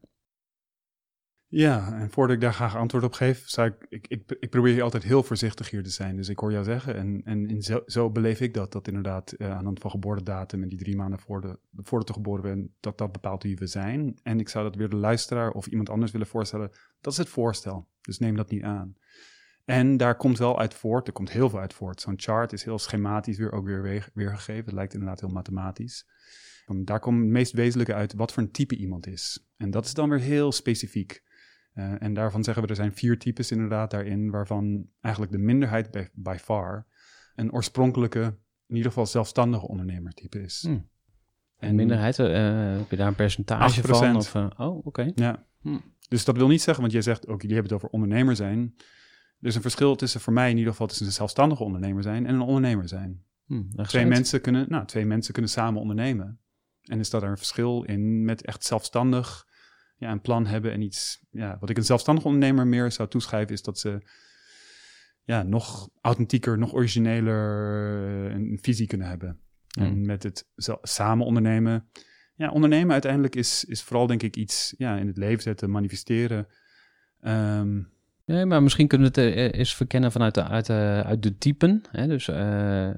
[1.50, 4.72] Ja, en voordat ik daar graag antwoord op geef, zou ik, ik, ik, ik probeer
[4.72, 6.16] hier altijd heel voorzichtig hier te zijn.
[6.16, 9.32] Dus ik hoor jou zeggen, en, en in zo, zo beleef ik dat, dat inderdaad
[9.32, 12.42] eh, aan de hand van geboortedatum en die drie maanden voor de, voordat we geboren
[12.42, 14.18] werden, dat dat bepaalt wie we zijn.
[14.22, 17.28] En ik zou dat weer de luisteraar of iemand anders willen voorstellen, dat is het
[17.28, 17.88] voorstel.
[18.00, 18.96] Dus neem dat niet aan.
[19.64, 22.00] En daar komt wel uit voort, er komt heel veel uit voort.
[22.00, 24.64] Zo'n chart is heel schematisch weer ook weer weer- weergegeven.
[24.64, 26.06] Het lijkt inderdaad heel mathematisch.
[26.66, 29.48] Want daar komt het meest wezenlijke uit wat voor een type iemand is.
[29.56, 31.26] En dat is dan weer heel specifiek.
[31.78, 35.90] Eh, en daarvan zeggen we, er zijn vier types inderdaad daarin, waarvan eigenlijk de minderheid
[35.90, 36.86] by, by far
[37.34, 38.20] een oorspronkelijke,
[38.66, 40.62] in ieder geval zelfstandige ondernemertype is.
[40.62, 40.88] Hmm.
[41.58, 42.26] En minderheid, eh,
[42.76, 44.28] heb je daar een percentage 8%.
[44.28, 44.46] van?
[44.50, 45.10] Of, eh, oh, oké.
[45.14, 45.46] Ja.
[45.60, 45.82] Hmm.
[46.08, 48.74] Dus dat wil niet zeggen, want jij zegt ook, jullie hebben het over ondernemer zijn.
[49.40, 52.26] Er is een verschil tussen voor mij in ieder geval tussen een zelfstandige ondernemer zijn
[52.26, 53.22] en een ondernemer zijn.
[53.46, 56.40] Hmm, Twee mensen, kunnen, nou, twee mensen kunnen samen ondernemen.
[56.82, 59.46] En is dat er een verschil in met echt zelfstandig
[59.98, 61.20] ja, een plan hebben en iets.
[61.30, 63.98] Ja, wat ik een zelfstandig ondernemer meer zou toeschrijven, is dat ze
[65.24, 69.40] ja, nog authentieker, nog origineler eh, een visie kunnen hebben.
[69.68, 69.84] Hmm.
[69.84, 70.46] En met het
[70.82, 71.88] samen ondernemen.
[72.34, 76.46] Ja, ondernemen uiteindelijk is, is vooral denk ik iets ja, in het leven zetten, manifesteren.
[77.20, 77.80] Ehm,
[78.24, 81.38] Nee, maar misschien kunnen we het eh, eens verkennen vanuit de, uit, de, uit de
[81.38, 81.82] typen.
[81.90, 82.06] Hè?
[82.06, 82.36] Dus eh,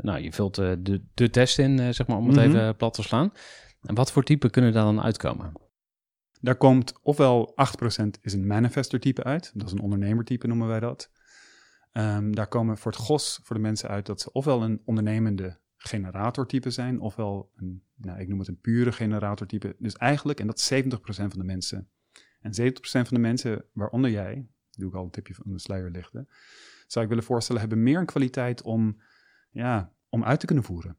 [0.01, 2.47] nou, je vult eh, de, de test in, eh, zeg maar, om het Mhm.
[2.49, 3.33] even plat te slaan.
[3.83, 5.53] En wat voor typen kunnen daar dan uitkomen?
[6.41, 7.55] Daar komt ofwel
[8.03, 9.53] 8% is een manifester type uit.
[9.55, 11.11] Dat is een ondernemertype noemen wij dat.
[11.93, 15.59] Ehm, daar komen voor het GOS voor de mensen uit dat ze ofwel een ondernemende
[15.77, 19.77] generatortype zijn, ofwel een, nou, ik noem het een pure generatortype.
[19.79, 21.89] Dus eigenlijk, en dat is 70% van de mensen.
[22.41, 25.91] En 70% van de mensen, waaronder jij, doe ik al een tipje van de sluier
[25.91, 26.29] lichten,
[26.87, 29.01] zou ik willen voorstellen, hebben meer een kwaliteit om,
[29.51, 30.97] ja, om uit te kunnen voeren.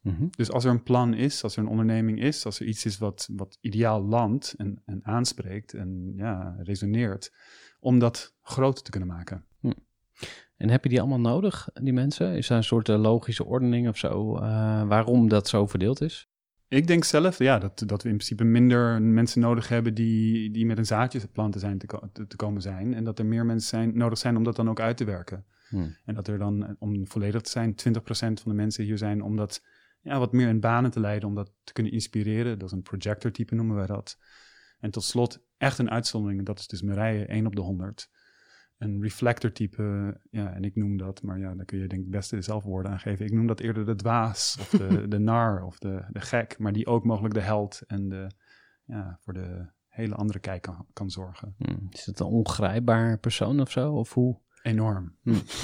[0.00, 0.26] Mhm.
[0.30, 2.98] Dus als er een plan is, als er een onderneming is, als er iets is
[2.98, 7.32] wat, wat ideaal landt en, en aanspreekt en ja, resoneert,
[7.80, 9.44] om dat groot te kunnen maken.
[10.56, 12.36] En heb je die allemaal nodig, die mensen?
[12.36, 14.36] Is daar een soort eh, logische ordening of zo?
[14.36, 14.42] eh,
[14.88, 16.28] waarom dat zo verdeeld is?
[16.68, 20.66] Ik denk zelf ja, dat, dat we in principe minder mensen nodig hebben die, die
[20.66, 22.94] met een zaadje te planten zijn te, ko- te, komen zijn.
[22.94, 25.44] En dat er meer mensen zijn, nodig zijn om dat dan ook uit te werken.
[25.68, 25.96] Hmm.
[26.04, 29.36] En dat er dan, om volledig te zijn, 20% van de mensen hier zijn om
[29.36, 29.62] dat
[30.08, 32.58] ja, wat meer in banen te leiden, om dat te kunnen inspireren.
[32.58, 34.18] Dat is een projector type noemen wij dat.
[34.80, 38.10] En tot slot echt een uitzondering, en dat is dus Marije, 1 op de 100.
[38.78, 42.06] Een reflector type, ja, en ik noem dat, maar ja, daar kun je denk ik
[42.06, 43.26] het beste zelf woorden aan geven.
[43.26, 46.72] Ik noem dat eerder de dwaas, of de, de nar, of de, de gek, maar
[46.72, 48.30] die ook mogelijk de held en de,
[48.84, 51.54] ja, voor de hele andere kijk kan, kan zorgen.
[51.58, 51.86] Hmm.
[51.90, 53.92] Is het een ongrijpbaar persoon of zo?
[53.92, 54.40] Of hoe?
[54.68, 55.16] Enorm.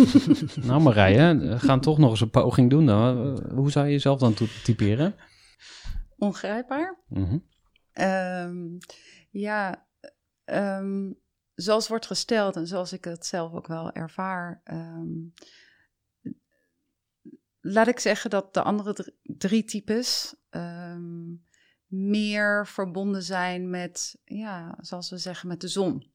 [0.69, 3.17] nou Marije, we gaan toch nog eens een poging doen dan.
[3.55, 5.15] Hoe zou je jezelf dan typeren?
[6.17, 6.99] Ongrijpbaar?
[7.09, 7.39] Mhm.
[7.93, 8.57] Ehm,
[9.31, 9.87] ja,
[10.45, 11.13] ehm,
[11.55, 14.61] zoals wordt gesteld en zoals ik het zelf ook wel ervaar.
[14.65, 15.09] ehm,
[17.61, 21.25] laat ik zeggen dat de andere dr- drie types ehm,
[21.87, 26.13] meer verbonden zijn met, ja, zoals we zeggen, met de zon.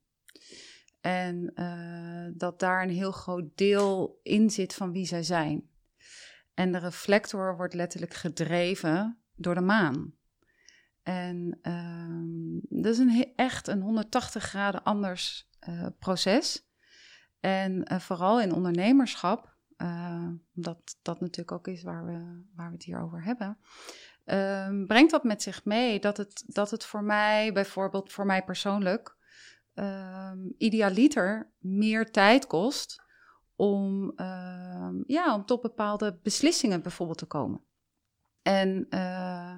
[1.10, 5.70] En eh, dat daar een heel groot deel in zit van wie zij zijn.
[6.54, 10.14] En de reflector wordt letterlijk gedreven door de maan.
[11.04, 16.68] En ehm, dat is een, echt een 180 graden anders eh, proces.
[17.40, 19.58] En eh, vooral in ondernemerschap,
[20.56, 23.58] omdat dat natuurlijk ook is waar we, waar we het hier over hebben,
[24.26, 28.44] ehm, brengt dat met zich mee dat het, dat het voor mij, bijvoorbeeld voor mij
[28.44, 29.18] persoonlijk,
[29.80, 33.04] ehm, idealiter meer tijd kost
[33.56, 37.62] om, ehm, ja, om tot bepaalde beslissingen bijvoorbeeld te komen.
[38.42, 39.56] En eh,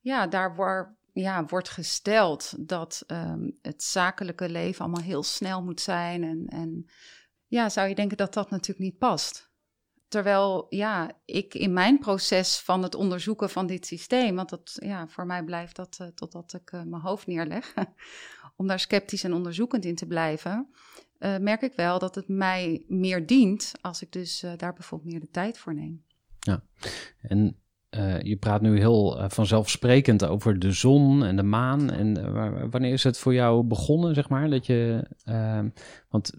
[0.00, 5.80] ja, daar waar, ja, wordt gesteld dat ehm, het zakelijke leven allemaal heel snel moet
[5.80, 6.24] zijn.
[6.24, 6.90] En, en
[7.46, 9.52] ja, zou je denken dat dat natuurlijk niet past.
[10.08, 15.08] Terwijl ja, ik in mijn proces van het onderzoeken van dit systeem, want dat, ja,
[15.08, 17.74] voor mij blijft dat uh, totdat ik uh, mijn hoofd neerleg,
[18.56, 20.68] om daar sceptisch en onderzoekend in te blijven,
[21.18, 25.20] uh, merk ik wel dat het mij meer dient als ik dus daar bijvoorbeeld meer
[25.20, 26.04] de tijd voor neem.
[26.38, 26.62] Ja,
[27.20, 27.58] en
[28.22, 31.90] je praat nu heel vanzelfsprekend over de zon en de maan.
[31.90, 32.32] En
[32.70, 35.08] wanneer is het voor jou begonnen, zeg maar, dat je,
[36.08, 36.32] want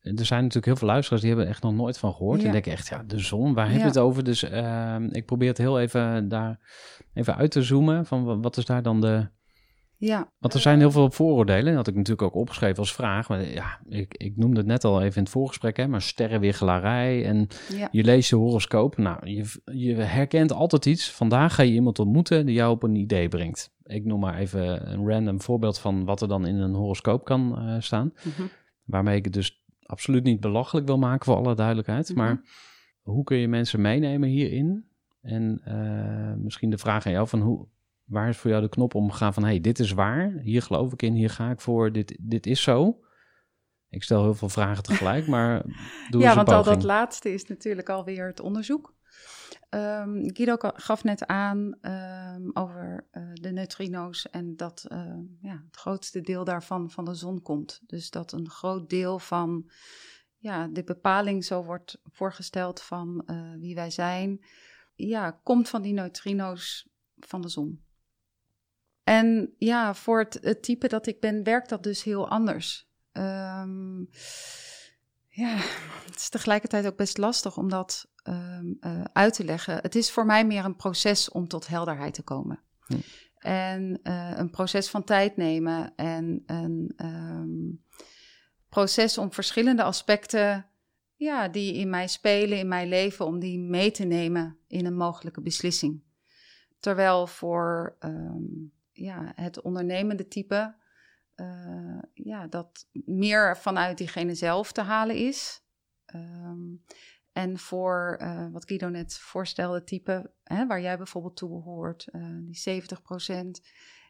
[0.00, 2.40] er zijn natuurlijk heel veel luisteraars die hebben echt nog nooit van gehoord.
[2.40, 2.46] Ja.
[2.46, 3.86] En denken echt, ja, de zon, waar heb je ja.
[3.86, 4.24] het over?
[4.24, 4.42] Dus
[5.10, 6.60] ik probeer het heel even daar
[7.14, 8.06] even uit te zoomen.
[8.06, 9.28] Van wat is daar dan de...
[10.06, 10.32] Ja.
[10.38, 11.64] Want er zijn heel veel vooroordelen.
[11.64, 13.28] Dat had ik natuurlijk ook opgeschreven als vraag.
[13.28, 15.76] Maar ja, ik, ik noemde het net al even in het voorgesprek.
[15.76, 17.88] Hè, maar sterrenwichelarij en ja.
[17.90, 18.96] je leest je horoscoop.
[18.96, 21.10] Nou, je, je herkent altijd iets.
[21.10, 23.74] Vandaag ga je iemand ontmoeten die jou op een idee brengt.
[23.84, 27.68] Ik noem maar even een random voorbeeld van wat er dan in een horoscoop kan
[27.68, 28.12] uh, staan.
[28.22, 28.48] Mm -hmm.
[28.84, 32.08] Waarmee ik het dus absoluut niet belachelijk wil maken voor alle duidelijkheid.
[32.08, 32.24] Mm -hmm.
[32.24, 32.42] Maar
[33.02, 34.84] hoe kun je mensen meenemen hierin?
[35.20, 37.66] En uh, misschien de vraag aan jou van hoe,
[38.12, 39.44] waar is voor jou de knop om te gaan van...
[39.44, 42.62] hey, dit is waar, hier geloof ik in, hier ga ik voor, dit, dit is
[42.62, 43.00] zo.
[43.88, 45.62] Ik stel heel veel vragen tegelijk, maar
[46.10, 48.94] doe Ja, want al dat laatste is natuurlijk alweer het onderzoek.
[49.70, 55.76] Um, Guido gaf net aan um, over uh, de neutrino's en dat uh, ja, het
[55.76, 57.80] grootste deel daarvan van de zon komt.
[57.86, 59.70] Dus dat een groot deel van
[60.36, 64.44] ja, de bepaling zo wordt voorgesteld van uh, wie wij zijn,
[64.94, 67.84] ja, komt van die neutrino's van de zon.
[69.04, 72.90] En ja, voor het, het type dat ik ben, werkt dat dus heel anders.
[73.12, 74.08] Um,
[75.28, 75.56] ja,
[76.04, 79.78] het is tegelijkertijd ook best lastig om dat um, uh, uit te leggen.
[79.82, 82.60] Het is voor mij meer een proces om tot helderheid te komen.
[82.86, 82.96] Hm.
[83.38, 87.84] En uh, een proces van tijd nemen en een um,
[88.68, 90.66] proces om verschillende aspecten
[91.14, 94.96] ja, die in mij spelen, in mijn leven, om die mee te nemen in een
[94.96, 96.02] mogelijke beslissing.
[96.80, 100.74] Terwijl voor um, ja, het ondernemende type
[101.36, 105.62] uh, ja, dat meer vanuit diegene zelf te halen is.
[106.14, 106.84] Um,
[107.32, 112.38] en voor uh, wat Guido net voorstelde, type hè, waar jij bijvoorbeeld toe behoort, uh,
[112.40, 113.66] die 70%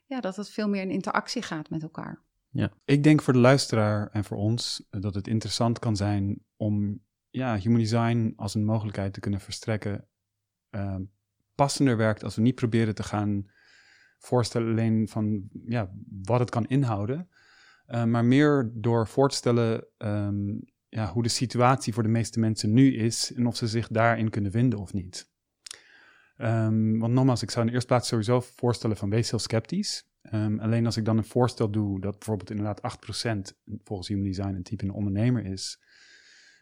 [0.06, 2.22] ja, dat het veel meer in interactie gaat met elkaar.
[2.48, 2.72] Ja.
[2.84, 7.58] Ik denk voor de luisteraar en voor ons dat het interessant kan zijn om ja,
[7.58, 10.08] human design als een mogelijkheid te kunnen verstrekken.
[10.70, 10.96] Uh,
[11.54, 13.50] passender werkt als we niet proberen te gaan
[14.22, 15.90] voorstellen alleen van ja,
[16.22, 17.28] wat het kan inhouden.
[17.88, 22.40] Uh, maar meer door voor te stellen um, ja, hoe de situatie voor de meeste
[22.40, 25.30] mensen nu is en of ze zich daarin kunnen vinden of niet.
[26.36, 30.10] Um, want nogmaals, ik zou in de eerste plaats sowieso voorstellen van wees heel sceptisch.
[30.32, 32.80] Um, alleen als ik dan een voorstel doe dat bijvoorbeeld inderdaad
[33.52, 35.80] 8% volgens Human Design een type een ondernemer is.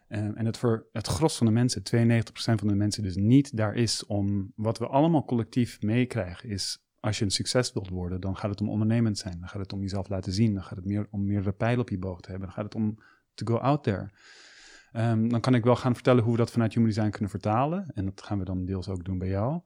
[0.08, 3.74] En het voor het gros van de mensen, 92% van de mensen dus niet daar
[3.74, 8.36] is om wat we allemaal collectief meekrijgen is als je een succes wilt worden, dan
[8.36, 9.40] gaat het om ondernemend zijn.
[9.40, 10.54] Dan gaat het om jezelf laten zien.
[10.54, 12.48] Dan gaat het meer om meerdere pijlen op je boog te hebben.
[12.48, 12.98] Dan gaat het om
[13.34, 14.10] to go out there.
[14.92, 17.90] Um, dan kan ik wel gaan vertellen hoe we dat vanuit Human Design kunnen vertalen.
[17.94, 19.60] En dat gaan we dan deels ook doen bij jou.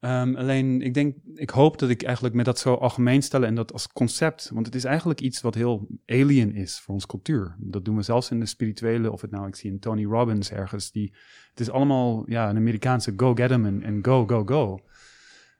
[0.00, 3.54] Um, alleen, ik denk, ik hoop dat ik eigenlijk met dat zo algemeen stellen en
[3.54, 7.56] dat als concept, want het is eigenlijk iets wat heel alien is voor onze cultuur.
[7.58, 10.52] Dat doen we zelfs in de spirituele, of het nou, ik zie een Tony Robbins
[10.52, 11.14] ergens, die,
[11.50, 14.78] het is allemaal, ja, een Amerikaanse go get 'em en go, go, go.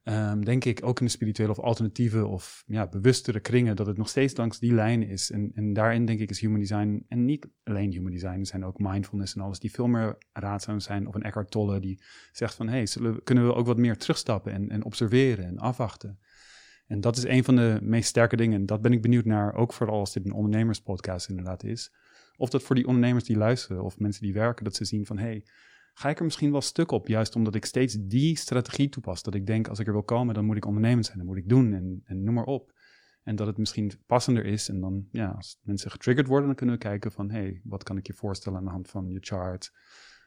[0.09, 3.97] Um, denk ik ook in de spirituele of alternatieve of ja, bewustere kringen, dat het
[3.97, 5.31] nog steeds langs die lijn is.
[5.31, 8.65] En, en daarin denk ik is human design, en niet alleen human design, er zijn
[8.65, 11.07] ook mindfulness en alles, die veel meer raadzaam zijn.
[11.07, 14.53] Of een Eckhart Tolle die zegt van, hey, zullen, kunnen we ook wat meer terugstappen
[14.53, 16.19] en, en observeren en afwachten.
[16.87, 18.61] En dat is een van de meest sterke dingen.
[18.61, 21.93] En dat ben ik benieuwd naar, ook vooral als dit een ondernemerspodcast inderdaad is.
[22.37, 25.19] Of dat voor die ondernemers die luisteren of mensen die werken, dat ze zien van,
[25.19, 25.45] hey,
[25.99, 29.23] ga ik er misschien wel stuk op, juist omdat ik steeds die strategie toepas.
[29.23, 31.37] Dat ik denk, als ik er wil komen, dan moet ik ondernemend zijn, dan moet
[31.37, 32.73] ik doen en, en noem maar op.
[33.23, 36.75] En dat het misschien passender is en dan, ja, als mensen getriggerd worden, dan kunnen
[36.75, 39.19] we kijken van, hé, hey, wat kan ik je voorstellen aan de hand van je
[39.21, 39.73] chart?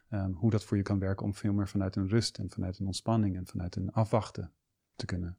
[0.10, 2.80] Um, hoe dat voor je kan werken om veel meer vanuit een rust en vanuit
[2.80, 4.54] een ontspanning en vanuit een afwachten
[4.96, 5.38] te kunnen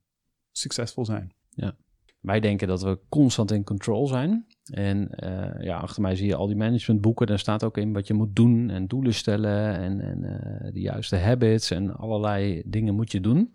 [0.50, 1.34] succesvol zijn.
[1.48, 1.76] Ja.
[2.20, 4.46] Wij denken dat we constant in control zijn.
[4.72, 7.26] En uh, ja, achter mij zie je al die managementboeken.
[7.26, 10.80] Daar staat ook in wat je moet doen en doelen stellen en, en uh, de
[10.80, 13.52] juiste habits en allerlei dingen moet je doen.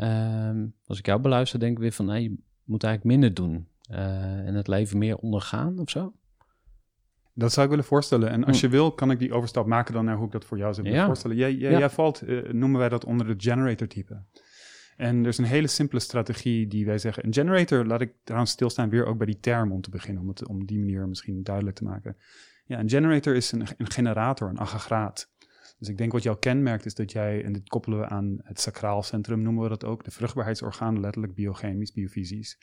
[0.00, 3.66] Um, als ik jou beluister, denk ik weer van, nee, je moet eigenlijk minder doen.
[3.88, 6.12] eh, en het leven meer ondergaan of zo?
[7.34, 8.30] Dat zou ik willen voorstellen.
[8.30, 8.66] En als Hm.
[8.66, 10.82] je wil, kan ik die overstap maken dan naar hoe ik dat voor jou zou
[10.86, 11.06] willen Ja.
[11.06, 11.36] voorstellen.
[11.36, 11.78] Jij, jij, Ja.
[11.78, 14.22] jij valt, eh, noemen wij dat onder de generator type.
[15.02, 17.26] En er is een hele simpele strategie die wij zeggen.
[17.26, 20.28] Een generator, laat ik trouwens stilstaan weer ook bij die term om te beginnen, om
[20.28, 22.16] het om die manier misschien duidelijk te maken.
[22.64, 25.30] Ja, een generator is een, een generator, een aggregaat.
[25.78, 28.60] Dus ik denk wat jou kenmerkt is dat jij, en dit koppelen we aan het
[28.60, 32.58] sacraal centrum, noemen we dat ook, de vruchtbaarheidsorganen, letterlijk biochemisch, biofysisch.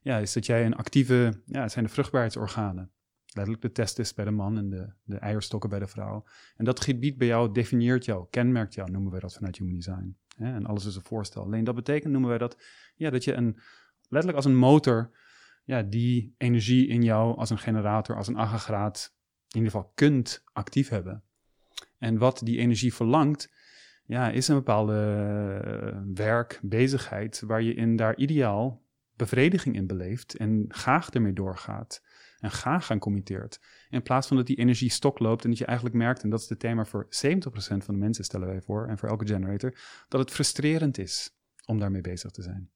[0.00, 2.90] Ja, is dat jij een actieve, ja, het zijn de vruchtbaarheidsorganen.
[3.26, 6.24] Letterlijk de testis bij de man en de, de eierstokken bij de vrouw.
[6.56, 10.16] En dat gebied bij jou definieert jou, kenmerkt jou, noemen wij dat vanuit Human Design.
[10.36, 11.42] En alles is een voorstel.
[11.42, 12.56] Alleen dat betekent, noemen wij dat,
[12.94, 13.58] ja, dat je een,
[14.02, 15.10] letterlijk als een motor,
[15.64, 19.14] ja, die energie in jou als een generator, als een aggregaat,
[19.48, 21.22] in ieder geval kunt actief hebben.
[21.98, 23.52] En wat die energie verlangt,
[24.04, 24.94] ja, is een bepaalde
[25.64, 28.82] eh, werk, bezigheid, waar je in daar ideaal
[29.16, 32.02] bevrediging in beleeft en graag ermee doorgaat
[32.38, 33.60] en graag aan committeert.
[33.92, 36.40] In plaats van dat die energie stok loopt en dat je eigenlijk merkt, en dat
[36.40, 37.08] is het thema voor 70%
[37.58, 39.78] van de mensen stellen wij voor, en voor elke generator,
[40.08, 42.70] dat het frustrerend is om daarmee bezig te zijn.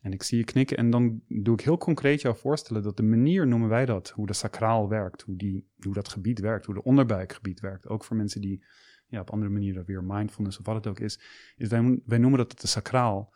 [0.00, 3.02] En ik zie je knikken en dan doe ik heel concreet jou voorstellen dat de
[3.02, 6.74] manier, noemen wij dat, hoe de sacraal werkt, hoe, die, hoe dat gebied werkt, hoe
[6.74, 8.64] de onderbuikgebied werkt, ook voor mensen die
[9.06, 11.20] ja, op andere manieren weer mindfulness of wat het ook is,
[11.56, 13.34] is wij, wij noemen dat het de sacraal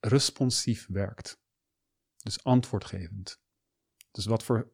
[0.00, 1.42] responsief werkt.
[2.16, 3.43] Dus antwoordgevend.
[4.14, 4.70] Dus wat voor 70%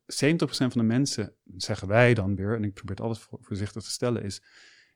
[0.46, 3.90] van de mensen, zeggen wij dan weer, en ik probeer het altijd voor- voorzichtig te
[3.90, 4.42] stellen, is,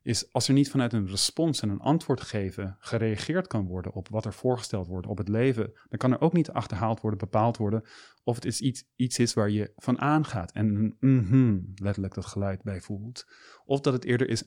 [0.03, 4.09] is als er niet vanuit een respons en een antwoord geven gereageerd kan worden op
[4.09, 7.57] wat er voorgesteld wordt op het leven, dan kan er ook niet achterhaald worden, bepaald
[7.57, 7.83] worden
[8.25, 12.63] of het iets, iets is waar je van aangaat en een mhm, letterlijk dat geluid
[12.63, 13.27] bij voelt.
[13.65, 14.45] Of dat het eerder is,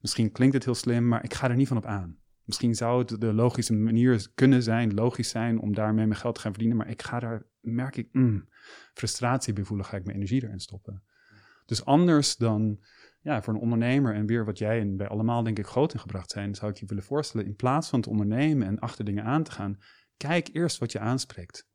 [0.00, 2.18] misschien klinkt het heel slim, maar ik ga er niet van op aan.
[2.44, 6.40] Misschien zou het de logische manier kunnen zijn, logisch zijn om daarmee mijn geld te
[6.40, 8.48] gaan verdienen, maar ik ga daar, merk ik, mm,
[8.94, 11.02] frustratie bij voelen, ga ik mijn energie erin stoppen.
[11.66, 12.80] Dus anders dan
[13.20, 16.30] ja, voor een ondernemer en weer wat jij en bij allemaal denk ik groot ingebracht
[16.30, 19.42] zijn, zou ik je willen voorstellen, in plaats van te ondernemen en achter dingen aan
[19.42, 19.78] te gaan,
[20.16, 21.68] kijk eerst wat je aanspreekt.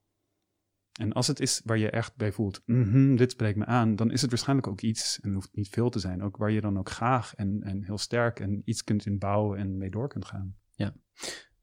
[0.99, 4.11] En als het is waar je echt bij voelt, mhm, dit spreekt me aan, dan
[4.11, 6.61] is het waarschijnlijk ook iets, en het hoeft niet veel te zijn, ook waar je
[6.61, 10.25] dan ook graag en, en heel sterk en iets kunt inbouwen en mee door kunt
[10.25, 10.55] gaan.
[10.71, 10.95] Ja,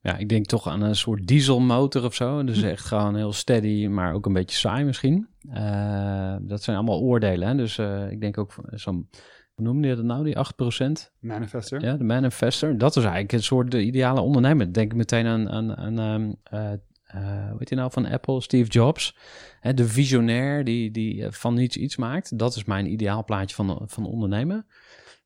[0.02, 2.44] ik denk toch aan een soort dieselmotor of zo.
[2.44, 5.28] Dus echt gewoon heel steady, maar ook een beetje saai misschien.
[5.48, 7.48] Eh, dat zijn allemaal oordelen.
[7.48, 7.54] Hè?
[7.54, 9.08] Dus eh, ik denk ook van zo'n,
[9.54, 11.10] hoe noemde je dat nou, die 8%?
[11.18, 11.84] Manifester.
[11.84, 12.78] Ja, de manifester.
[12.78, 14.72] Dat is eigenlijk een soort de ideale ondernemer.
[14.72, 16.72] Denk meteen aan, aan, aan eh,
[17.12, 19.16] eh, hoe heet nou van Apple, Steve Jobs.
[19.60, 22.38] Hè, de visionair die, die eh, van niets iets maakt.
[22.38, 24.66] Dat is mijn ideaal plaatje van, van ondernemen.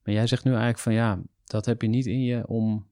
[0.03, 2.87] Maar jij zegt nu eigenlijk van ja, dat heb je niet in je om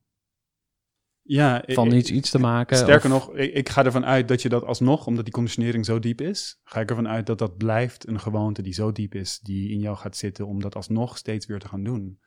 [1.27, 2.77] Ja, van ik- niets iets te maken.
[2.77, 5.85] Sterker of- nog, ik, ik ga ervan uit dat je dat alsnog, omdat die conditionering
[5.85, 9.15] zo diep is, ga ik ervan uit dat dat blijft een gewoonte die zo diep
[9.15, 12.19] is, die in jou gaat zitten, om dat alsnog steeds weer te gaan doen.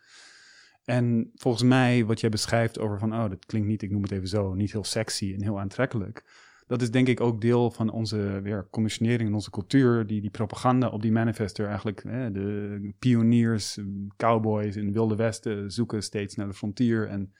[0.84, 4.10] En volgens mij, wat jij beschrijft over van, oh, dat klinkt niet, ik noem het
[4.12, 6.46] even zo, niet heel sexy en heel aantrekkelijk.
[6.66, 10.30] Dat is denk ik ook deel van onze weer, conditionering en onze cultuur, die, die
[10.30, 13.78] propaganda op die manifester eigenlijk, hè, de pioniers,
[14.16, 17.32] cowboys in het Wilde Westen zoeken steeds naar de frontier en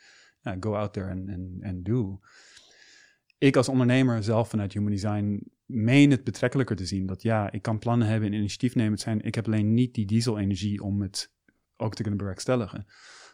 [0.61, 2.21] go out there and, and, and do.
[3.39, 7.07] Ik als ondernemer zelf vanuit Human Design meen het betrekkelijker te zien.
[7.07, 9.21] Dat ja, ik kan plannen hebben en initiatiefnemend zijn.
[9.21, 11.33] Ik heb alleen niet die dieselenergie om het
[11.77, 12.87] ook te kunnen bewerkstelligen.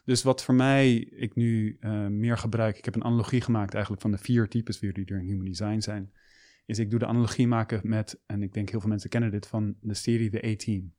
[0.04, 4.02] Dus wat voor mij ik nu eh, meer gebruik, ik heb een analogie gemaakt eigenlijk
[4.02, 6.12] van de vier types weer die er in Human Design zijn,
[6.66, 9.46] is ik doe de analogie maken met, en ik denk heel veel mensen kennen dit,
[9.46, 10.92] van de serie The A-Team.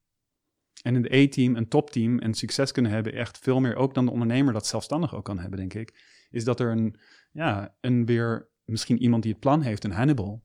[0.82, 4.06] En in de A-team, een topteam en succes kunnen hebben, echt veel meer ook dan
[4.06, 7.00] de ondernemer dat zelfstandig ook kan hebben, denk ik, is dat er een,
[7.32, 10.44] ja, een weer, misschien iemand die het plan heeft, een Hannibal,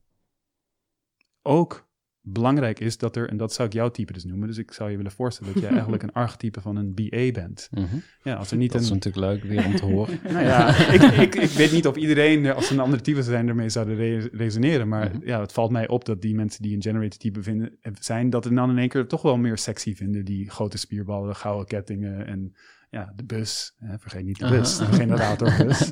[1.41, 1.90] ook
[2.23, 4.89] belangrijk is dat er, en dat zou ik jouw type dus noemen, dus ik zou
[4.91, 7.67] je willen voorstellen dat jij eigenlijk een archetype van een BA bent.
[7.71, 7.85] Mhm.
[8.23, 10.19] Ja, als er niet Dat is natuurlijk leuk weer om te horen.
[10.23, 13.47] Nou ja, ik, ik, ik weet niet of iedereen, als ze een andere type zijn,
[13.47, 14.87] ermee zouden re- resoneren.
[14.87, 15.27] Maar Mhm.
[15.27, 18.29] ja, het valt mij op dat die mensen die een generator type vinden, eh, zijn,
[18.29, 20.25] dat het dan in één keer toch wel meer sexy vinden.
[20.25, 22.53] Die grote spierballen, gouden kettingen en
[22.91, 23.73] ja, de bus.
[23.77, 25.89] Hè, vergeet niet de bus, de generatorbus.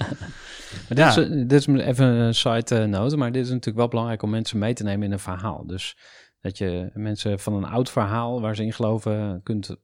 [0.90, 3.88] Maar dit, is, dit is even een side eh, note, maar dit is natuurlijk wel
[3.88, 5.66] belangrijk om mensen mee te nemen in een verhaal.
[5.68, 5.98] Dus
[6.42, 9.76] dat je mensen van een oud verhaal waar ze in geloven kunt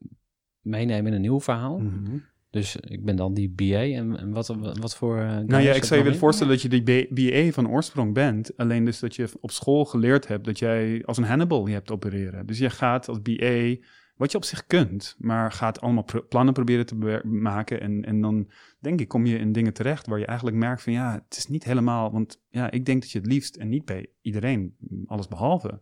[0.60, 1.78] meenemen in een nieuw verhaal.
[1.78, 2.16] Mhm.
[2.50, 4.46] Dus ik ben dan die BA en, en wat,
[4.80, 5.18] wat voor...
[5.18, 8.56] eh, Nou ja, ik zou je willen voorstellen dat je die BA van oorsprong bent.
[8.56, 11.90] Alleen dus dat je op school geleerd hebt dat jij als een Hannibal je hebt
[11.90, 12.46] opereren.
[12.46, 13.76] Dus je gaat als BA
[14.16, 17.80] wat je op zich kunt, maar gaat allemaal plannen proberen te maken.
[17.80, 18.50] En, en dan
[18.80, 21.46] denk ik, kom je in dingen terecht waar je eigenlijk merkt van ja, het is
[21.46, 22.12] niet helemaal.
[22.12, 25.80] Want ja, ik denk dat je het liefst, en niet bij iedereen, alles behalve,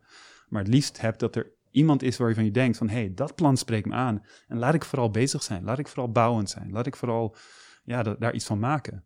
[0.49, 3.35] maar het liefst hebt dat er iemand is waarvan je denkt van hé, hey, dat
[3.35, 4.23] plan spreekt me aan.
[4.49, 7.37] En laat ik vooral bezig zijn, laat ik vooral bouwend zijn, laat ik vooral
[7.85, 9.05] ja, da- daar iets van maken.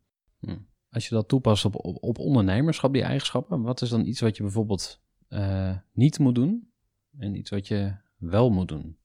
[0.91, 4.37] Als je dat toepast op, op, op ondernemerschap, die eigenschappen, wat is dan iets wat
[4.37, 6.72] je bijvoorbeeld eh, niet moet doen
[7.18, 8.97] en iets wat je wel moet doen?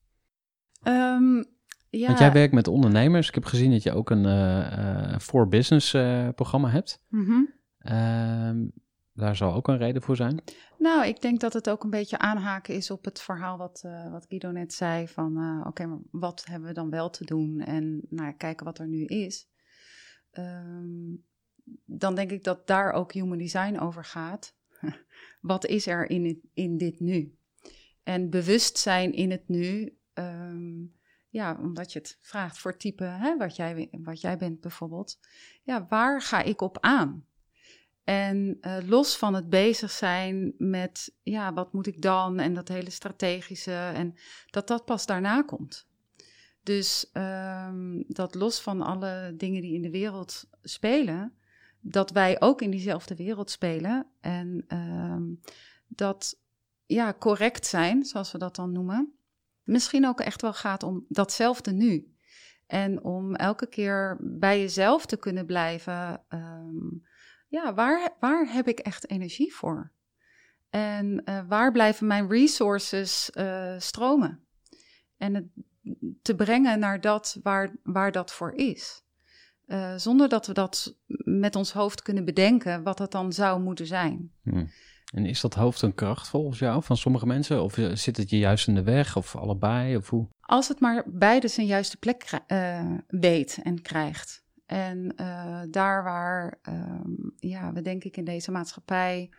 [0.84, 1.42] Ehm,
[1.90, 3.28] ja, Want jij werkt met ondernemers.
[3.28, 7.02] Ik heb gezien dat je ook een eh, eh, for business eh, programma hebt.
[7.08, 7.42] mhm.
[7.78, 8.64] Ehm,
[9.12, 10.42] daar zal ook een reden voor zijn.
[10.78, 14.10] Nou, ik denk dat het ook een beetje aanhaken is op het verhaal wat, eh,
[14.10, 15.08] wat Guido net zei.
[15.08, 17.60] Van eh, oké, maar wat hebben we dan wel te doen?
[17.60, 19.48] En nou, kijken wat er nu is.
[20.30, 21.14] Ehm,
[21.84, 24.56] dan denk ik dat daar ook human design over gaat.
[25.40, 27.38] wat is er in, het, in dit nu?
[28.02, 29.96] En bewustzijn in het nu.
[30.14, 30.84] Ehm,
[31.28, 35.18] ja, omdat je het vraagt voor type hè, wat, jij, wat jij bent bijvoorbeeld.
[35.62, 37.26] Ja, waar ga ik op aan?
[38.04, 42.38] En eh, los van het bezig zijn met, ja, wat moet ik dan?
[42.38, 43.72] En dat hele strategische.
[43.72, 44.14] En
[44.50, 45.86] dat dat pas daarna komt.
[46.62, 51.32] Dus ehm, dat los van alle dingen die in de wereld spelen,
[51.80, 54.06] dat wij ook in diezelfde wereld spelen.
[54.20, 55.22] En ehm,
[55.86, 56.40] dat,
[56.86, 59.12] ja, correct zijn, zoals we dat dan noemen.
[59.64, 62.14] Misschien ook echt wel gaat om datzelfde nu.
[62.66, 66.24] En om elke keer bij jezelf te kunnen blijven.
[66.28, 66.88] ehm,
[67.48, 69.92] ja, waar, waar heb ik echt energie voor?
[70.70, 74.44] En eh, waar blijven mijn resources eh, stromen?
[75.16, 75.46] En het
[76.22, 79.02] te brengen naar dat waar, waar dat voor is.
[79.66, 83.86] Eh, zonder dat we dat met ons hoofd kunnen bedenken, wat dat dan zou moeten
[83.86, 84.32] zijn.
[84.42, 84.66] Hm.
[85.14, 87.62] En is dat hoofd een kracht volgens jou van sommige mensen?
[87.62, 89.16] Of eh, zit het je juist in de weg?
[89.16, 89.96] Of allebei?
[89.96, 90.28] Of hoe?
[90.40, 94.44] Als het maar beide zijn juiste plek eh, weet en krijgt.
[94.66, 99.30] En eh, daar waar ehm, ja, we denk ik in deze maatschappij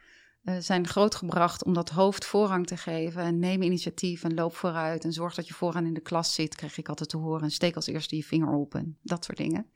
[0.44, 3.22] eh, zijn grootgebracht om dat hoofd voorrang te geven.
[3.22, 6.56] En neem initiatief en loop vooruit en zorg dat je vooraan in de klas zit,
[6.56, 7.44] krijg ik altijd te horen.
[7.44, 9.70] En steek als eerste je vinger op en dat soort dingen.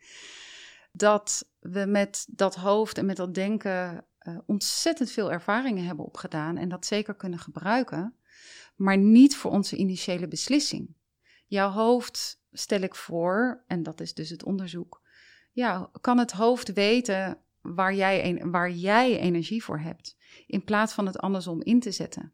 [0.92, 6.58] Dat we met dat hoofd en met dat denken eh, ontzettend veel ervaringen hebben opgedaan
[6.58, 8.16] en dat zeker kunnen gebruiken,
[8.76, 10.96] maar niet voor onze initiële beslissing.
[11.48, 15.02] Jouw hoofd, stel ik voor, en dat is dus het onderzoek,
[15.52, 20.18] ja, kan het hoofd weten waar jij, waar jij energie voor hebt,
[20.48, 22.34] in plaats van het andersom in te zetten.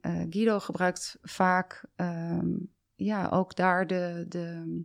[0.00, 2.50] Eh, Guido gebruikt vaak ehm,
[2.94, 4.82] ja, ook daar de, de,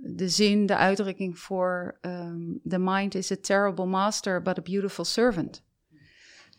[0.00, 5.04] de zin, de uitdrukking voor: ehm, The mind is a terrible master, but a beautiful
[5.04, 5.62] servant.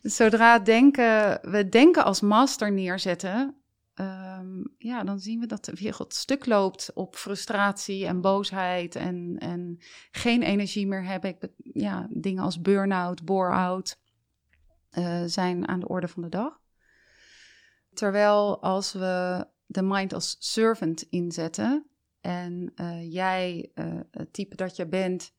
[0.01, 3.55] Zodra denken, we denken als master neerzetten,
[3.93, 9.35] ehm, ja, dan zien we dat de wereld stuk loopt op frustratie en boosheid en,
[9.39, 9.77] en
[10.11, 11.37] geen energie meer hebben.
[11.57, 13.99] Ja, dingen als burn-out, bore-out
[14.89, 16.59] eh, zijn aan de orde van de dag.
[17.93, 21.85] Terwijl als we de mind als servant inzetten
[22.25, 25.31] en eh, jij, eh, het type dat je bent,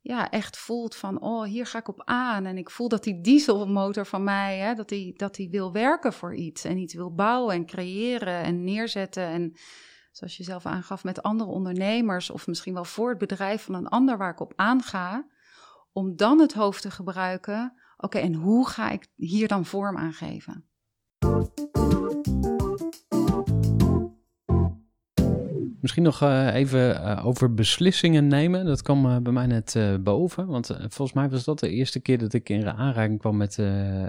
[0.00, 2.46] ja, echt voelt van, oh, hier ga ik op aan.
[2.46, 6.12] En ik voel dat die dieselmotor van mij, hè, dat die, dat die wil werken
[6.12, 6.64] voor iets.
[6.64, 9.26] En iets wil bouwen en creëren en neerzetten.
[9.26, 9.56] En
[10.12, 13.88] zoals je zelf aangaf, met andere ondernemers of misschien wel voor het bedrijf van een
[13.88, 15.26] ander waar ik op aanga.
[15.92, 17.80] Om dan het hoofd te gebruiken.
[17.96, 20.68] Oké, en hoe ga ik hier dan vorm aan geven?
[25.84, 28.64] Misschien nog eh, even eh, over beslissingen nemen.
[28.64, 30.46] Dat kwam eh, bij mij net boven.
[30.46, 33.56] Want volgens mij was dat de eerste keer dat ik in aanraking kwam met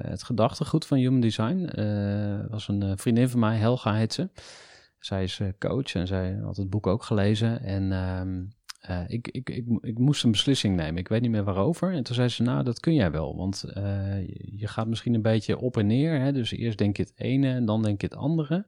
[0.01, 1.69] het gedachtegoed van Human Design.
[2.49, 4.30] Was een vriendin van mij, Helga heet ze.
[4.99, 7.61] Zij is coach en zij had het boek ook gelezen.
[7.61, 8.43] En ehm,
[8.80, 10.97] eh, ik, ik, ik, ik moest een beslissing nemen.
[10.97, 11.93] Ik weet niet meer waarover.
[11.93, 13.36] En toen zei ze, nou, dat kun jij wel.
[13.36, 16.19] Want je- je gaat misschien een beetje op en neer.
[16.19, 16.32] Hè?
[16.32, 18.67] Dus eerst denk je het ene en dan denk je het andere.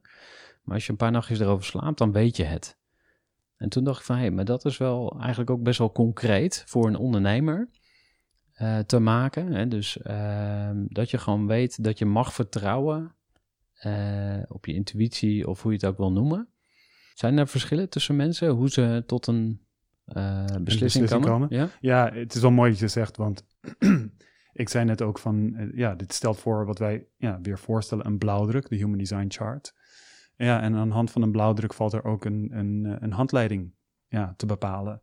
[0.62, 2.77] Maar als je een paar nachtjes erover slaapt, dan weet je het.
[3.58, 6.62] En toen dacht ik van, hé, maar dat is wel eigenlijk ook best wel concreet
[6.66, 7.68] voor een ondernemer
[8.52, 9.52] eh, te maken.
[9.52, 9.68] Hè?
[9.68, 13.14] Dus ehm, dat je gewoon weet dat je mag vertrouwen
[13.74, 16.48] eh, op je intuïtie of hoe je het ook wil noemen.
[17.14, 19.60] Zijn er verschillen tussen mensen, hoe ze tot een
[20.04, 21.28] eh, beslissing, beslissing komen?
[21.28, 21.48] komen?
[21.50, 21.68] Ja?
[21.80, 23.44] Ja, het is wel mooi dat je zegt, want
[24.52, 28.18] ik zei net ook van, ja, dit stelt voor wat wij ja, weer voorstellen, een
[28.18, 29.74] blauwdruk, de Human Design Chart.
[30.38, 33.12] Ja, en aan de hand van een blauwdruk valt er ook een, een, eh, een
[33.12, 33.74] handleiding
[34.08, 35.02] ja, te bepalen.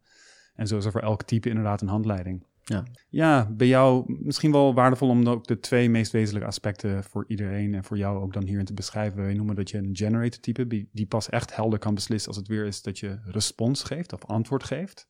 [0.53, 2.45] En zo is er voor elk type inderdaad een handleiding.
[2.61, 2.83] Ja.
[3.09, 7.73] Ja, bij jou misschien wel waardevol om ook de twee meest wezenlijke aspecten voor iedereen
[7.73, 9.21] en voor jou ook dan hierin te beschrijven.
[9.21, 12.37] Wij noemen dat je een generator type, die die pas echt helder kan beslissen als
[12.37, 15.09] het weer is dat je respons geeft of antwoord geeft.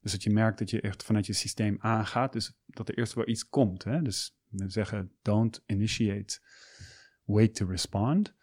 [0.00, 2.32] Dus dat je merkt dat je echt vanuit je systeem aangaat.
[2.32, 3.84] Dus dat er eerst wel iets komt.
[3.84, 4.02] Hè?
[4.02, 6.38] Dus we zeggen don't initiate,
[7.24, 8.34] wait to respond.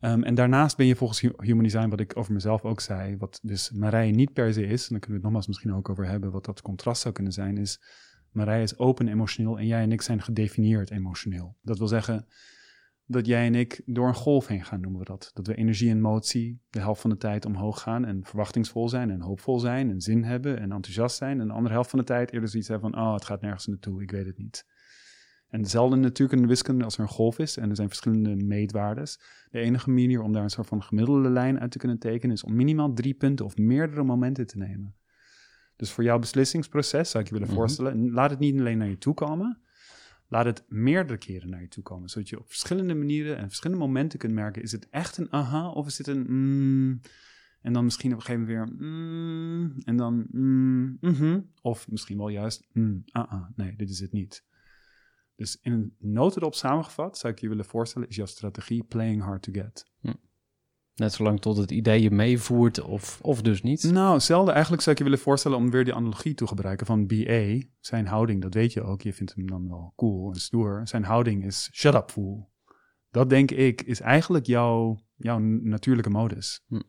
[0.00, 3.38] Um, en daarnaast ben je volgens Human Design, wat ik over mezelf ook zei, wat
[3.42, 6.06] dus Marije niet per se is, en daar kunnen we het nogmaals misschien ook over
[6.06, 7.80] hebben, wat dat contrast zou kunnen zijn, is
[8.30, 11.56] Marije is open emotioneel en jij en ik zijn gedefinieerd emotioneel.
[11.62, 12.26] Dat wil zeggen
[13.06, 15.30] dat jij en ik door een golf heen gaan, noemen we dat.
[15.34, 19.10] Dat we energie en motie de helft van de tijd omhoog gaan en verwachtingsvol zijn
[19.10, 21.40] en hoopvol zijn en zin hebben en enthousiast zijn.
[21.40, 23.66] En de andere helft van de tijd eerder zoiets hebben van, oh, het gaat nergens
[23.66, 24.66] naartoe, ik weet het niet.
[25.48, 28.36] En dezelfde natuurlijk in de wiskunde als er een golf is en er zijn verschillende
[28.36, 29.20] meetwaardes.
[29.50, 32.44] De enige manier om daar een soort van gemiddelde lijn uit te kunnen tekenen is
[32.44, 34.94] om minimaal drie punten of meerdere momenten te nemen.
[35.76, 37.58] Dus voor jouw beslissingsproces zou ik je willen Mhm.
[37.58, 39.60] voorstellen, laat het niet alleen naar je toe komen,
[40.28, 42.08] laat het meerdere keren naar je toe komen.
[42.08, 45.70] Zodat je op verschillende manieren en verschillende momenten kunt merken, is het echt een aha
[45.70, 47.00] of is het een mm,
[47.62, 52.16] en dan misschien op een gegeven moment weer mm, en dan mm, mhm, of misschien
[52.18, 52.66] wel juist
[53.10, 54.46] ah, ah, nee, dit is het niet.
[55.38, 59.42] Dus in een notendop samengevat zou ik je willen voorstellen, is jouw strategie playing hard
[59.42, 59.86] to get.
[60.94, 63.82] Net zolang tot het idee je meevoert of, of dus niet.
[63.82, 67.06] Nou, zelden eigenlijk zou ik je willen voorstellen om weer die analogie te gebruiken van
[67.06, 67.60] BA.
[67.80, 70.80] Zijn houding, dat weet je ook, je vindt hem dan wel cool en stoer.
[70.84, 72.50] Zijn houding is shut up fool.
[73.10, 76.64] Dat denk ik is eigenlijk jouw, jouw natuurlijke modus.
[76.66, 76.80] Hm.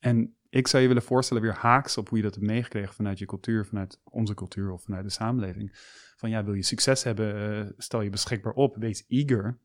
[0.00, 3.18] En ik zou je willen voorstellen weer haaks op hoe je dat hebt meegekregen vanuit
[3.18, 5.70] je cultuur, vanuit onze cultuur of vanuit de samenleving.
[6.16, 9.58] Van ja, wil je succes hebben, eh, stel je beschikbaar op, wees eager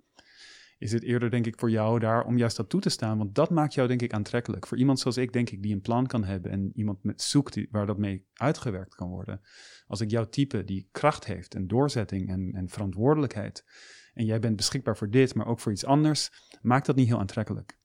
[0.77, 3.17] is het eerder, denk ik, voor jou daar om juist dat toe te staan.
[3.17, 4.67] Want dat maakt jou, denk ik, aantrekkelijk.
[4.67, 7.53] Voor iemand zoals ik, denk ik, die een plan kan hebben en iemand met zoekt
[7.53, 9.41] die, waar dat mee uitgewerkt kan worden.
[9.87, 13.65] Als ik jouw type die kracht heeft en doorzetting en, en verantwoordelijkheid.
[14.13, 16.29] En jij bent beschikbaar voor dit, maar ook voor iets anders,
[16.61, 17.76] maakt dat niet heel aantrekkelijk.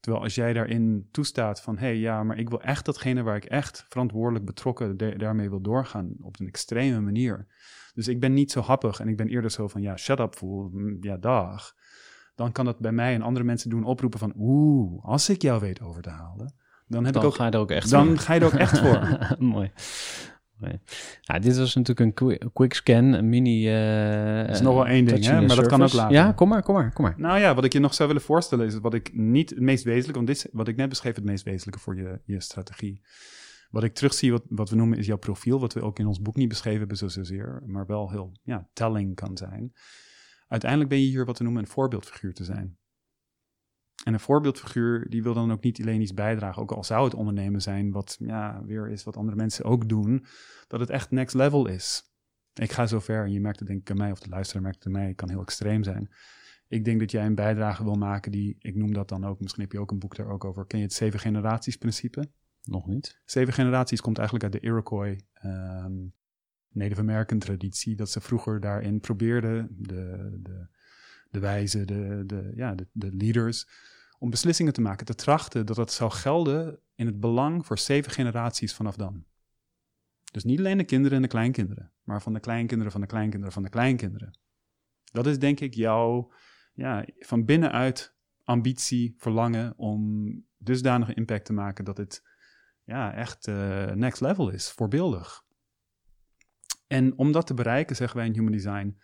[0.00, 3.36] Terwijl als jij daarin toestaat van, hé hey, ja, maar ik wil echt datgene waar
[3.36, 7.46] ik echt verantwoordelijk betrokken de- daarmee wil doorgaan op een extreme manier.
[7.94, 10.34] Dus ik ben niet zo happig en ik ben eerder zo van, ja, shut up
[10.34, 11.74] fool, mm, ja, dag
[12.34, 14.32] dan kan dat bij mij en andere mensen doen oproepen van...
[14.36, 16.54] oeh, als ik jou weet over te halen,
[16.86, 17.34] dan heb dan ik ook...
[17.34, 18.18] ga je er ook echt dan voor.
[18.18, 19.18] ga je er ook echt voor.
[19.38, 19.72] Mooi.
[20.60, 23.68] Nou, dit was natuurlijk een qui- quick scan, een mini...
[23.68, 26.16] eh is nog wel één ding, hè, maar dat kan ook later.
[26.16, 27.14] Ja, kom maar, kom maar, kom maar.
[27.16, 29.84] Nou ja, wat ik je nog zou willen voorstellen is wat ik niet het meest
[29.84, 30.14] wezenlijke...
[30.14, 33.00] want dit is wat ik net beschreef het meest wezenlijke voor je, je strategie.
[33.70, 35.60] Wat ik terugzie, wat, wat we noemen is jouw profiel...
[35.60, 37.62] wat we ook in ons boek niet beschreven hebben zo zozeer...
[37.66, 39.72] maar wel heel ja, telling kan zijn.
[40.48, 42.78] Uiteindelijk ben je hier wat we noemen een voorbeeldfiguur te zijn.
[44.04, 47.14] En een voorbeeldfiguur die wil dan ook niet alleen iets bijdragen, ook al zou het
[47.14, 50.24] ondernemen zijn, wat ja, weer is wat andere mensen ook doen,
[50.66, 52.02] dat het echt next level is.
[52.54, 54.62] Ik ga zo ver, en je merkt het denk ik aan mij, of de luisteraar
[54.62, 56.10] merkt het aan mij, het kan heel extreem zijn.
[56.68, 59.62] Ik denk dat jij een bijdrage wil maken die, ik noem dat dan ook, misschien
[59.62, 60.66] heb je ook een boek daar ook over.
[60.66, 62.30] Ken je het zeven generaties principe?
[62.62, 63.20] Nog niet.
[63.24, 65.94] Zeven generaties komt eigenlijk uit de Iroquois ehm,
[66.68, 70.68] Native American traditie, dat ze vroeger daarin probeerden, de, de,
[71.30, 73.66] de wijzen, de, de, ja, de, de leaders,
[74.18, 78.12] om beslissingen te maken, te trachten dat dat zou gelden in het belang voor zeven
[78.12, 79.24] generaties vanaf dan.
[80.32, 83.52] Dus niet alleen de kinderen en de kleinkinderen, maar van de kleinkinderen, van de kleinkinderen,
[83.52, 84.38] van de kleinkinderen.
[85.04, 86.32] Dat is denk ik jouw,
[86.72, 88.14] ja, van binnenuit
[88.44, 92.22] ambitie, verlangen om dusdanige impact te maken dat het
[92.84, 95.44] ja, echt eh, next level is, voorbeeldig.
[96.86, 98.98] En om dat te bereiken, zeggen wij in Human Design,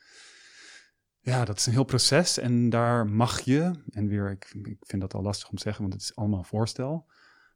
[1.27, 5.03] ja, dat is een heel proces en daar mag je, en weer, ik, ik vind
[5.03, 7.07] dat al lastig om te zeggen, want het is allemaal een voorstel.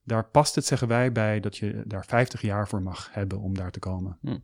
[0.05, 3.55] Daar past het, zeggen wij, bij dat je daar 50 jaar voor mag hebben om
[3.55, 4.19] daar te komen.
[4.21, 4.39] Hm.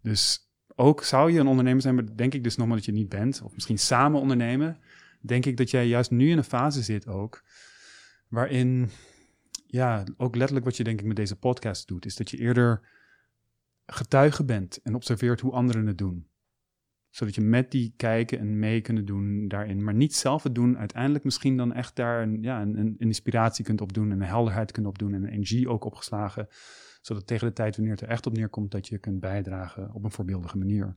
[0.00, 2.92] Dus ook zou je een ondernemer zijn, maar denk ik dus nog maar dat je
[2.92, 4.78] niet bent, of misschien samen ondernemen,
[5.20, 7.44] denk ik dat jij juist nu in een fase zit ook,
[8.28, 8.90] waarin,
[9.66, 12.88] ja, ook letterlijk wat je denk ik met deze podcast doet, is dat je eerder
[13.86, 16.30] getuige bent en observeert hoe anderen het doen
[17.12, 19.84] zodat je met die kijken en mee kunnen doen daarin.
[19.84, 20.78] Maar niet zelf het doen.
[20.78, 24.10] Uiteindelijk misschien dan echt daar een, ja, een, een inspiratie kunt opdoen.
[24.10, 25.14] En een helderheid kunt opdoen.
[25.14, 26.48] En een energie ook opgeslagen.
[27.00, 28.70] Zodat tegen de tijd wanneer het er echt op neerkomt.
[28.70, 30.96] Dat je kunt bijdragen op een voorbeeldige manier.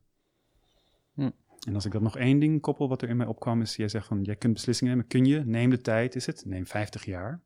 [1.13, 1.29] Hm.
[1.67, 3.61] En als ik dat nog één ding koppel wat er in mij opkwam.
[3.61, 5.09] Is jij zegt van jij kunt beslissingen nemen.
[5.09, 5.45] Kun je?
[5.45, 6.43] Neem de tijd is het.
[6.45, 7.41] Neem 50 jaar.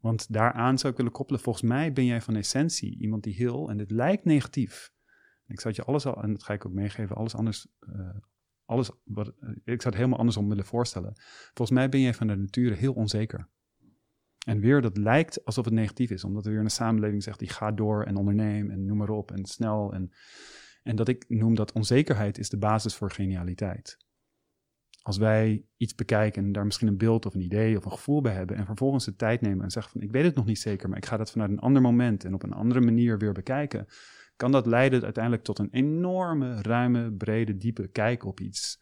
[0.00, 1.40] Want daaraan zou ik willen koppelen.
[1.40, 3.70] Volgens mij ben jij van essentie iemand die heel.
[3.70, 4.92] En dit lijkt negatief.
[5.50, 8.08] Ik zou je alles al, en dat ga ik ook meegeven, alles anders, uh,
[8.64, 11.12] alles wat, uh, ik zou het helemaal andersom willen voorstellen.
[11.54, 13.48] Volgens mij ben jij van de nature heel onzeker.
[14.46, 17.48] En weer, dat lijkt alsof het negatief is, omdat er weer een samenleving zegt, die
[17.48, 19.92] gaat door en onderneem en noem maar op en snel.
[19.92, 20.12] En,
[20.82, 23.98] En dat ik noem dat onzekerheid is de basis voor genialiteit.
[25.02, 28.32] Als wij iets bekijken, daar misschien een beeld of een idee of een gevoel bij
[28.32, 30.88] hebben en vervolgens de tijd nemen en zeggen van ik weet het nog niet zeker,
[30.88, 33.86] maar ik ga dat vanuit een ander moment en op een andere manier weer bekijken,
[34.40, 38.80] kan dat leiden uiteindelijk tot een enorme, ruime, brede, diepe kijk op iets.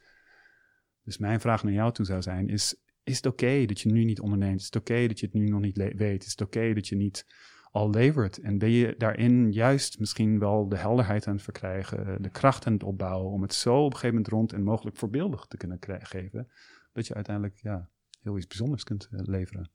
[1.04, 4.04] Dus mijn vraag naar jou toe zou zijn, is, is het oké dat je nu
[4.04, 4.60] niet onderneemt?
[4.60, 6.24] Is het oké dat je het nu nog niet weet?
[6.24, 7.26] Is het oké dat je niet
[7.70, 8.38] al levert?
[8.38, 12.72] En ben je daarin juist misschien wel de helderheid aan het verkrijgen, de kracht aan
[12.72, 15.78] het opbouwen om het zo op een gegeven moment rond en mogelijk voorbeeldig te kunnen
[16.02, 16.48] geven,
[16.92, 17.90] dat je uiteindelijk ja,
[18.22, 19.70] heel iets bijzonders kunt eh, leveren.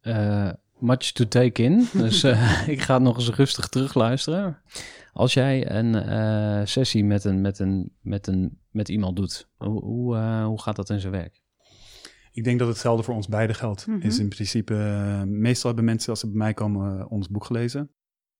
[0.00, 1.88] Eh, much to take in.
[1.92, 4.58] Dus eh, ik ga het nog eens rustig terugluisteren.
[5.12, 9.84] Als jij een eh, sessie met, een, met, een, met, een, met iemand doet, hoe,
[9.84, 11.42] hoe, eh, hoe gaat dat in zijn werk?
[12.32, 13.86] Ik denk dat hetzelfde voor ons beiden geldt.
[13.86, 14.06] Mhm.
[14.06, 14.74] Is in principe,
[15.26, 17.90] meestal hebben mensen als ze bij mij komen ons boek gelezen.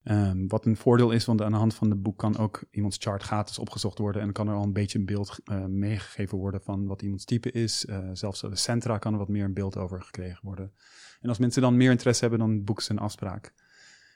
[0.09, 2.97] Ehm, wat een voordeel is, want aan de hand van het boek kan ook iemands
[3.01, 4.23] chart gratis opgezocht worden.
[4.23, 7.51] En kan er al een beetje een beeld eh, meegegeven worden van wat iemands type
[7.51, 7.87] is.
[7.87, 10.73] Eh, zelfs de centra kan er wat meer een beeld over gekregen worden.
[11.21, 13.53] En als mensen dan meer interesse hebben, dan boeken ze een afspraak.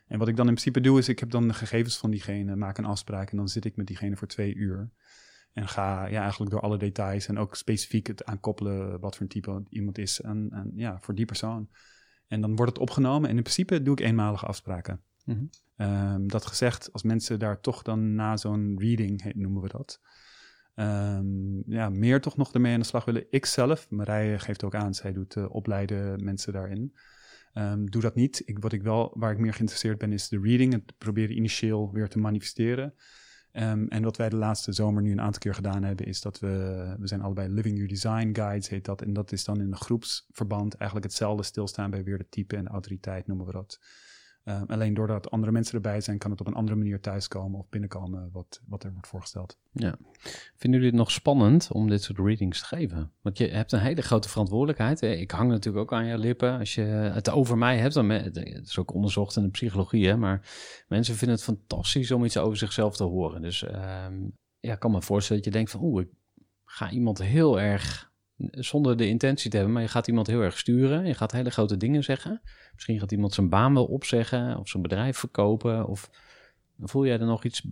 [0.07, 2.57] En wat ik dan in principe doe, is ik heb dan de gegevens van diegene,
[2.57, 4.90] maak een afspraak en dan zit ik met diegene voor twee uur.
[5.53, 9.28] En ga ja, eigenlijk door alle details en ook specifiek het aankoppelen wat voor een
[9.28, 11.68] type iemand is aan, ja, voor die persoon.
[12.26, 15.03] En dan wordt het opgenomen en in principe doe ik eenmalige afspraken.
[15.25, 15.45] Mhm.
[15.77, 20.01] Ehm, dat gezegd, als mensen daar toch dan na zo'n reading, noemen we dat,
[20.75, 23.27] ehm, ja, meer toch nog ermee aan de slag willen.
[23.31, 26.97] Ik zelf, Marije geeft ook aan, zij doet eh, opleiden mensen daarin.
[27.53, 28.43] Ehm, doe dat niet.
[28.45, 30.73] Ik, wat ik wel, waar ik meer geïnteresseerd ben, is de reading.
[30.73, 32.95] Het proberen initieel weer te manifesteren.
[33.53, 36.49] En wat wij de laatste zomer nu een aantal keer gedaan hebben, is dat we,
[36.99, 39.03] we zijn allebei Living Your Design Guides, heet dat.
[39.03, 42.64] En dat is dan in een groepsverband eigenlijk hetzelfde stilstaan bij weer de type en
[42.64, 43.81] de autoriteit, noemen we dat.
[44.45, 47.68] Ehm, alleen doordat andere mensen erbij zijn, kan het op een andere manier thuiskomen of
[47.68, 49.59] binnenkomen wat, wat er wordt voorgesteld.
[49.72, 49.97] Ja.
[50.57, 53.12] Vinden jullie het nog spannend om dit soort readings te geven?
[53.20, 55.01] Want je hebt een hele grote verantwoordelijkheid.
[55.01, 55.09] hè.
[55.09, 56.59] Ik hang natuurlijk ook aan je lippen.
[56.59, 60.16] Als je het over mij hebt, dan het is ook onderzocht in de psychologie, hè,
[60.16, 60.49] maar
[60.88, 63.43] mensen vinden het fantastisch om iets over zichzelf te horen.
[63.43, 64.28] Dus ehm,
[64.61, 66.11] ja, ik kan me voorstellen dat je denkt van, oeh, ik
[66.64, 68.12] ga iemand heel erg,
[68.51, 71.07] zonder de intentie te hebben, maar je gaat iemand heel erg sturen.
[71.07, 72.40] Je gaat hele grote dingen zeggen.
[72.74, 75.86] Misschien gaat iemand zijn baan wel opzeggen of zijn bedrijf verkopen.
[75.86, 76.11] Of
[76.78, 77.66] voel jij er nog iets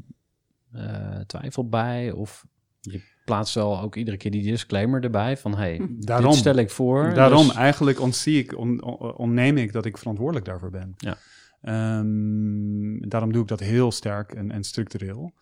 [0.72, 2.10] eh, twijfel bij?
[2.12, 2.46] Of
[2.80, 6.70] je plaatst wel ook iedere keer die disclaimer erbij van hey, Daarom, dit stel ik
[6.70, 7.14] voor.
[7.14, 10.94] daarom dus- eigenlijk ontzie ik, on, on- onneem ik dat ik verantwoordelijk daarvoor ben.
[10.96, 11.16] Ja.
[11.60, 15.32] Ehm, daarom doe ik dat heel sterk en, en structureel.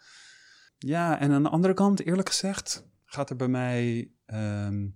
[0.78, 4.86] Ja, en aan de andere kant, eerlijk gezegd, gaat er bij mij ehm,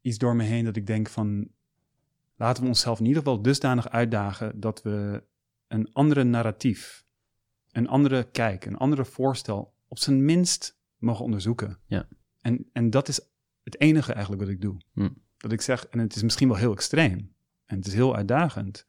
[0.00, 1.48] iets door me heen dat ik denk van...
[2.36, 5.24] laten we onszelf in ieder geval dusdanig uitdagen dat we
[5.68, 7.04] een andere narratief,
[7.72, 11.78] een andere kijk, een andere voorstel op zijn minst mogen onderzoeken.
[11.86, 12.08] Ja.
[12.40, 13.20] En, en dat is
[13.62, 14.76] het enige eigenlijk wat ik doe.
[14.92, 15.08] Hm.
[15.36, 17.34] Dat ik zeg, en het is misschien wel heel extreem
[17.66, 18.86] en het is heel uitdagend.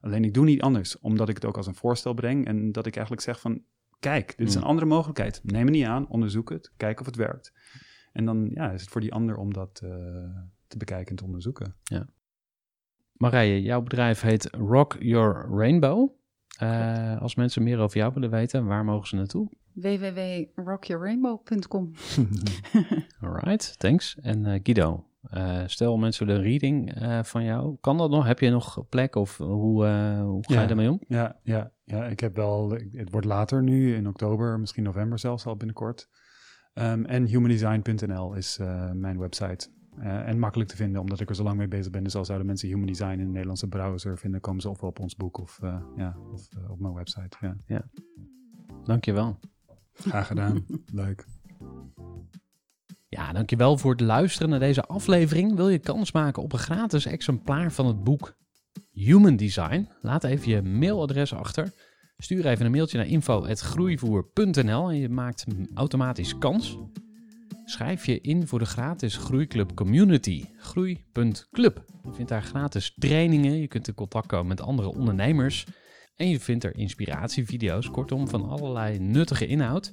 [0.00, 2.86] Alleen ik doe niet anders, omdat ik het ook als een voorstel breng en dat
[2.86, 3.62] ik eigenlijk zeg van,
[4.00, 4.60] kijk, dit is Hm.
[4.60, 5.40] een andere mogelijkheid.
[5.44, 7.52] Neem het niet aan, onderzoek het, kijk of het werkt.
[8.18, 9.90] En dan ja, is het voor die ander om dat eh,
[10.66, 11.74] te bekijken en te onderzoeken.
[13.12, 16.10] Marije, jouw bedrijf heet Rock Your Rainbow.
[16.58, 19.48] Eh, als mensen meer over jou willen weten, waar mogen ze naartoe?
[19.72, 21.90] www.rockyourrainbow.com.
[23.20, 24.16] Alright, thanks.
[24.20, 27.76] En eh, Guido, eh, stel mensen willen een reading eh, van jou.
[27.80, 28.26] Kan dat nog?
[28.26, 30.60] Heb je nog plek of hoe, eh, hoe ga Ja.
[30.60, 31.00] je daarmee om?
[31.08, 35.46] Ja, ja, ja, ik heb wel, het wordt later nu, in oktober, misschien november zelfs
[35.46, 36.08] al binnenkort.
[36.78, 39.68] Ehm, en humandesign.nl is eh, mijn website.
[39.96, 42.04] Eh, en makkelijk te vinden, omdat ik er zo lang mee bezig ben.
[42.04, 45.00] Dus al zouden mensen Human Design in de Nederlandse browser vinden, komen ze ofwel op
[45.00, 47.36] ons boek of, eh, ja, of op mijn website.
[47.66, 47.84] Ja.
[48.84, 49.38] Dankjewel.
[49.92, 50.64] Graag gedaan.
[50.92, 51.26] Leuk.
[53.08, 55.56] Ja, dankjewel voor het luisteren naar deze aflevering.
[55.56, 58.36] Wil je kans maken op een gratis exemplaar van het boek
[58.90, 59.88] Human Design?
[60.00, 61.72] Laat even je mailadres achter.
[62.22, 65.44] Stuur even een mailtje naar info.groeivoer.nl en je maakt
[65.74, 66.78] automatisch kans.
[67.64, 70.44] Schrijf je in voor de gratis Groeiclub Community.
[70.56, 71.84] Groei.club.
[72.04, 73.60] Je vindt daar gratis trainingen.
[73.60, 75.66] Je kunt in contact komen met andere ondernemers.
[76.16, 79.92] En je vindt er inspiratievideo's, kortom van allerlei nuttige inhoud.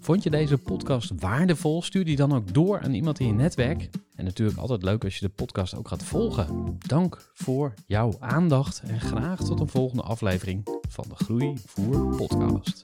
[0.00, 1.82] Vond je deze podcast waardevol?
[1.82, 3.88] Stuur die dan ook door aan iemand in je netwerk.
[4.14, 6.76] En natuurlijk altijd leuk als je de podcast ook gaat volgen.
[6.78, 12.82] Dank voor jouw aandacht en graag tot een volgende aflevering van de Groeivoer podcast.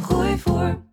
[0.00, 0.86] Gooi voor.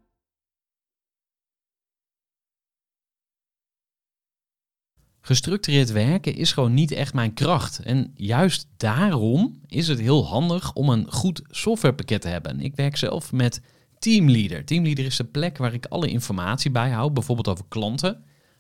[5.22, 7.80] Gestructureerd werken is gewoon niet echt mijn kracht.
[7.80, 12.60] En juist daarom is het heel handig om een goed softwarepakket te hebben.
[12.60, 13.62] Ik werk zelf met
[14.00, 14.66] Teamleader.
[14.66, 18.24] Teamleader is de plek waar ik alle informatie bijhoud, bijvoorbeeld over klanten.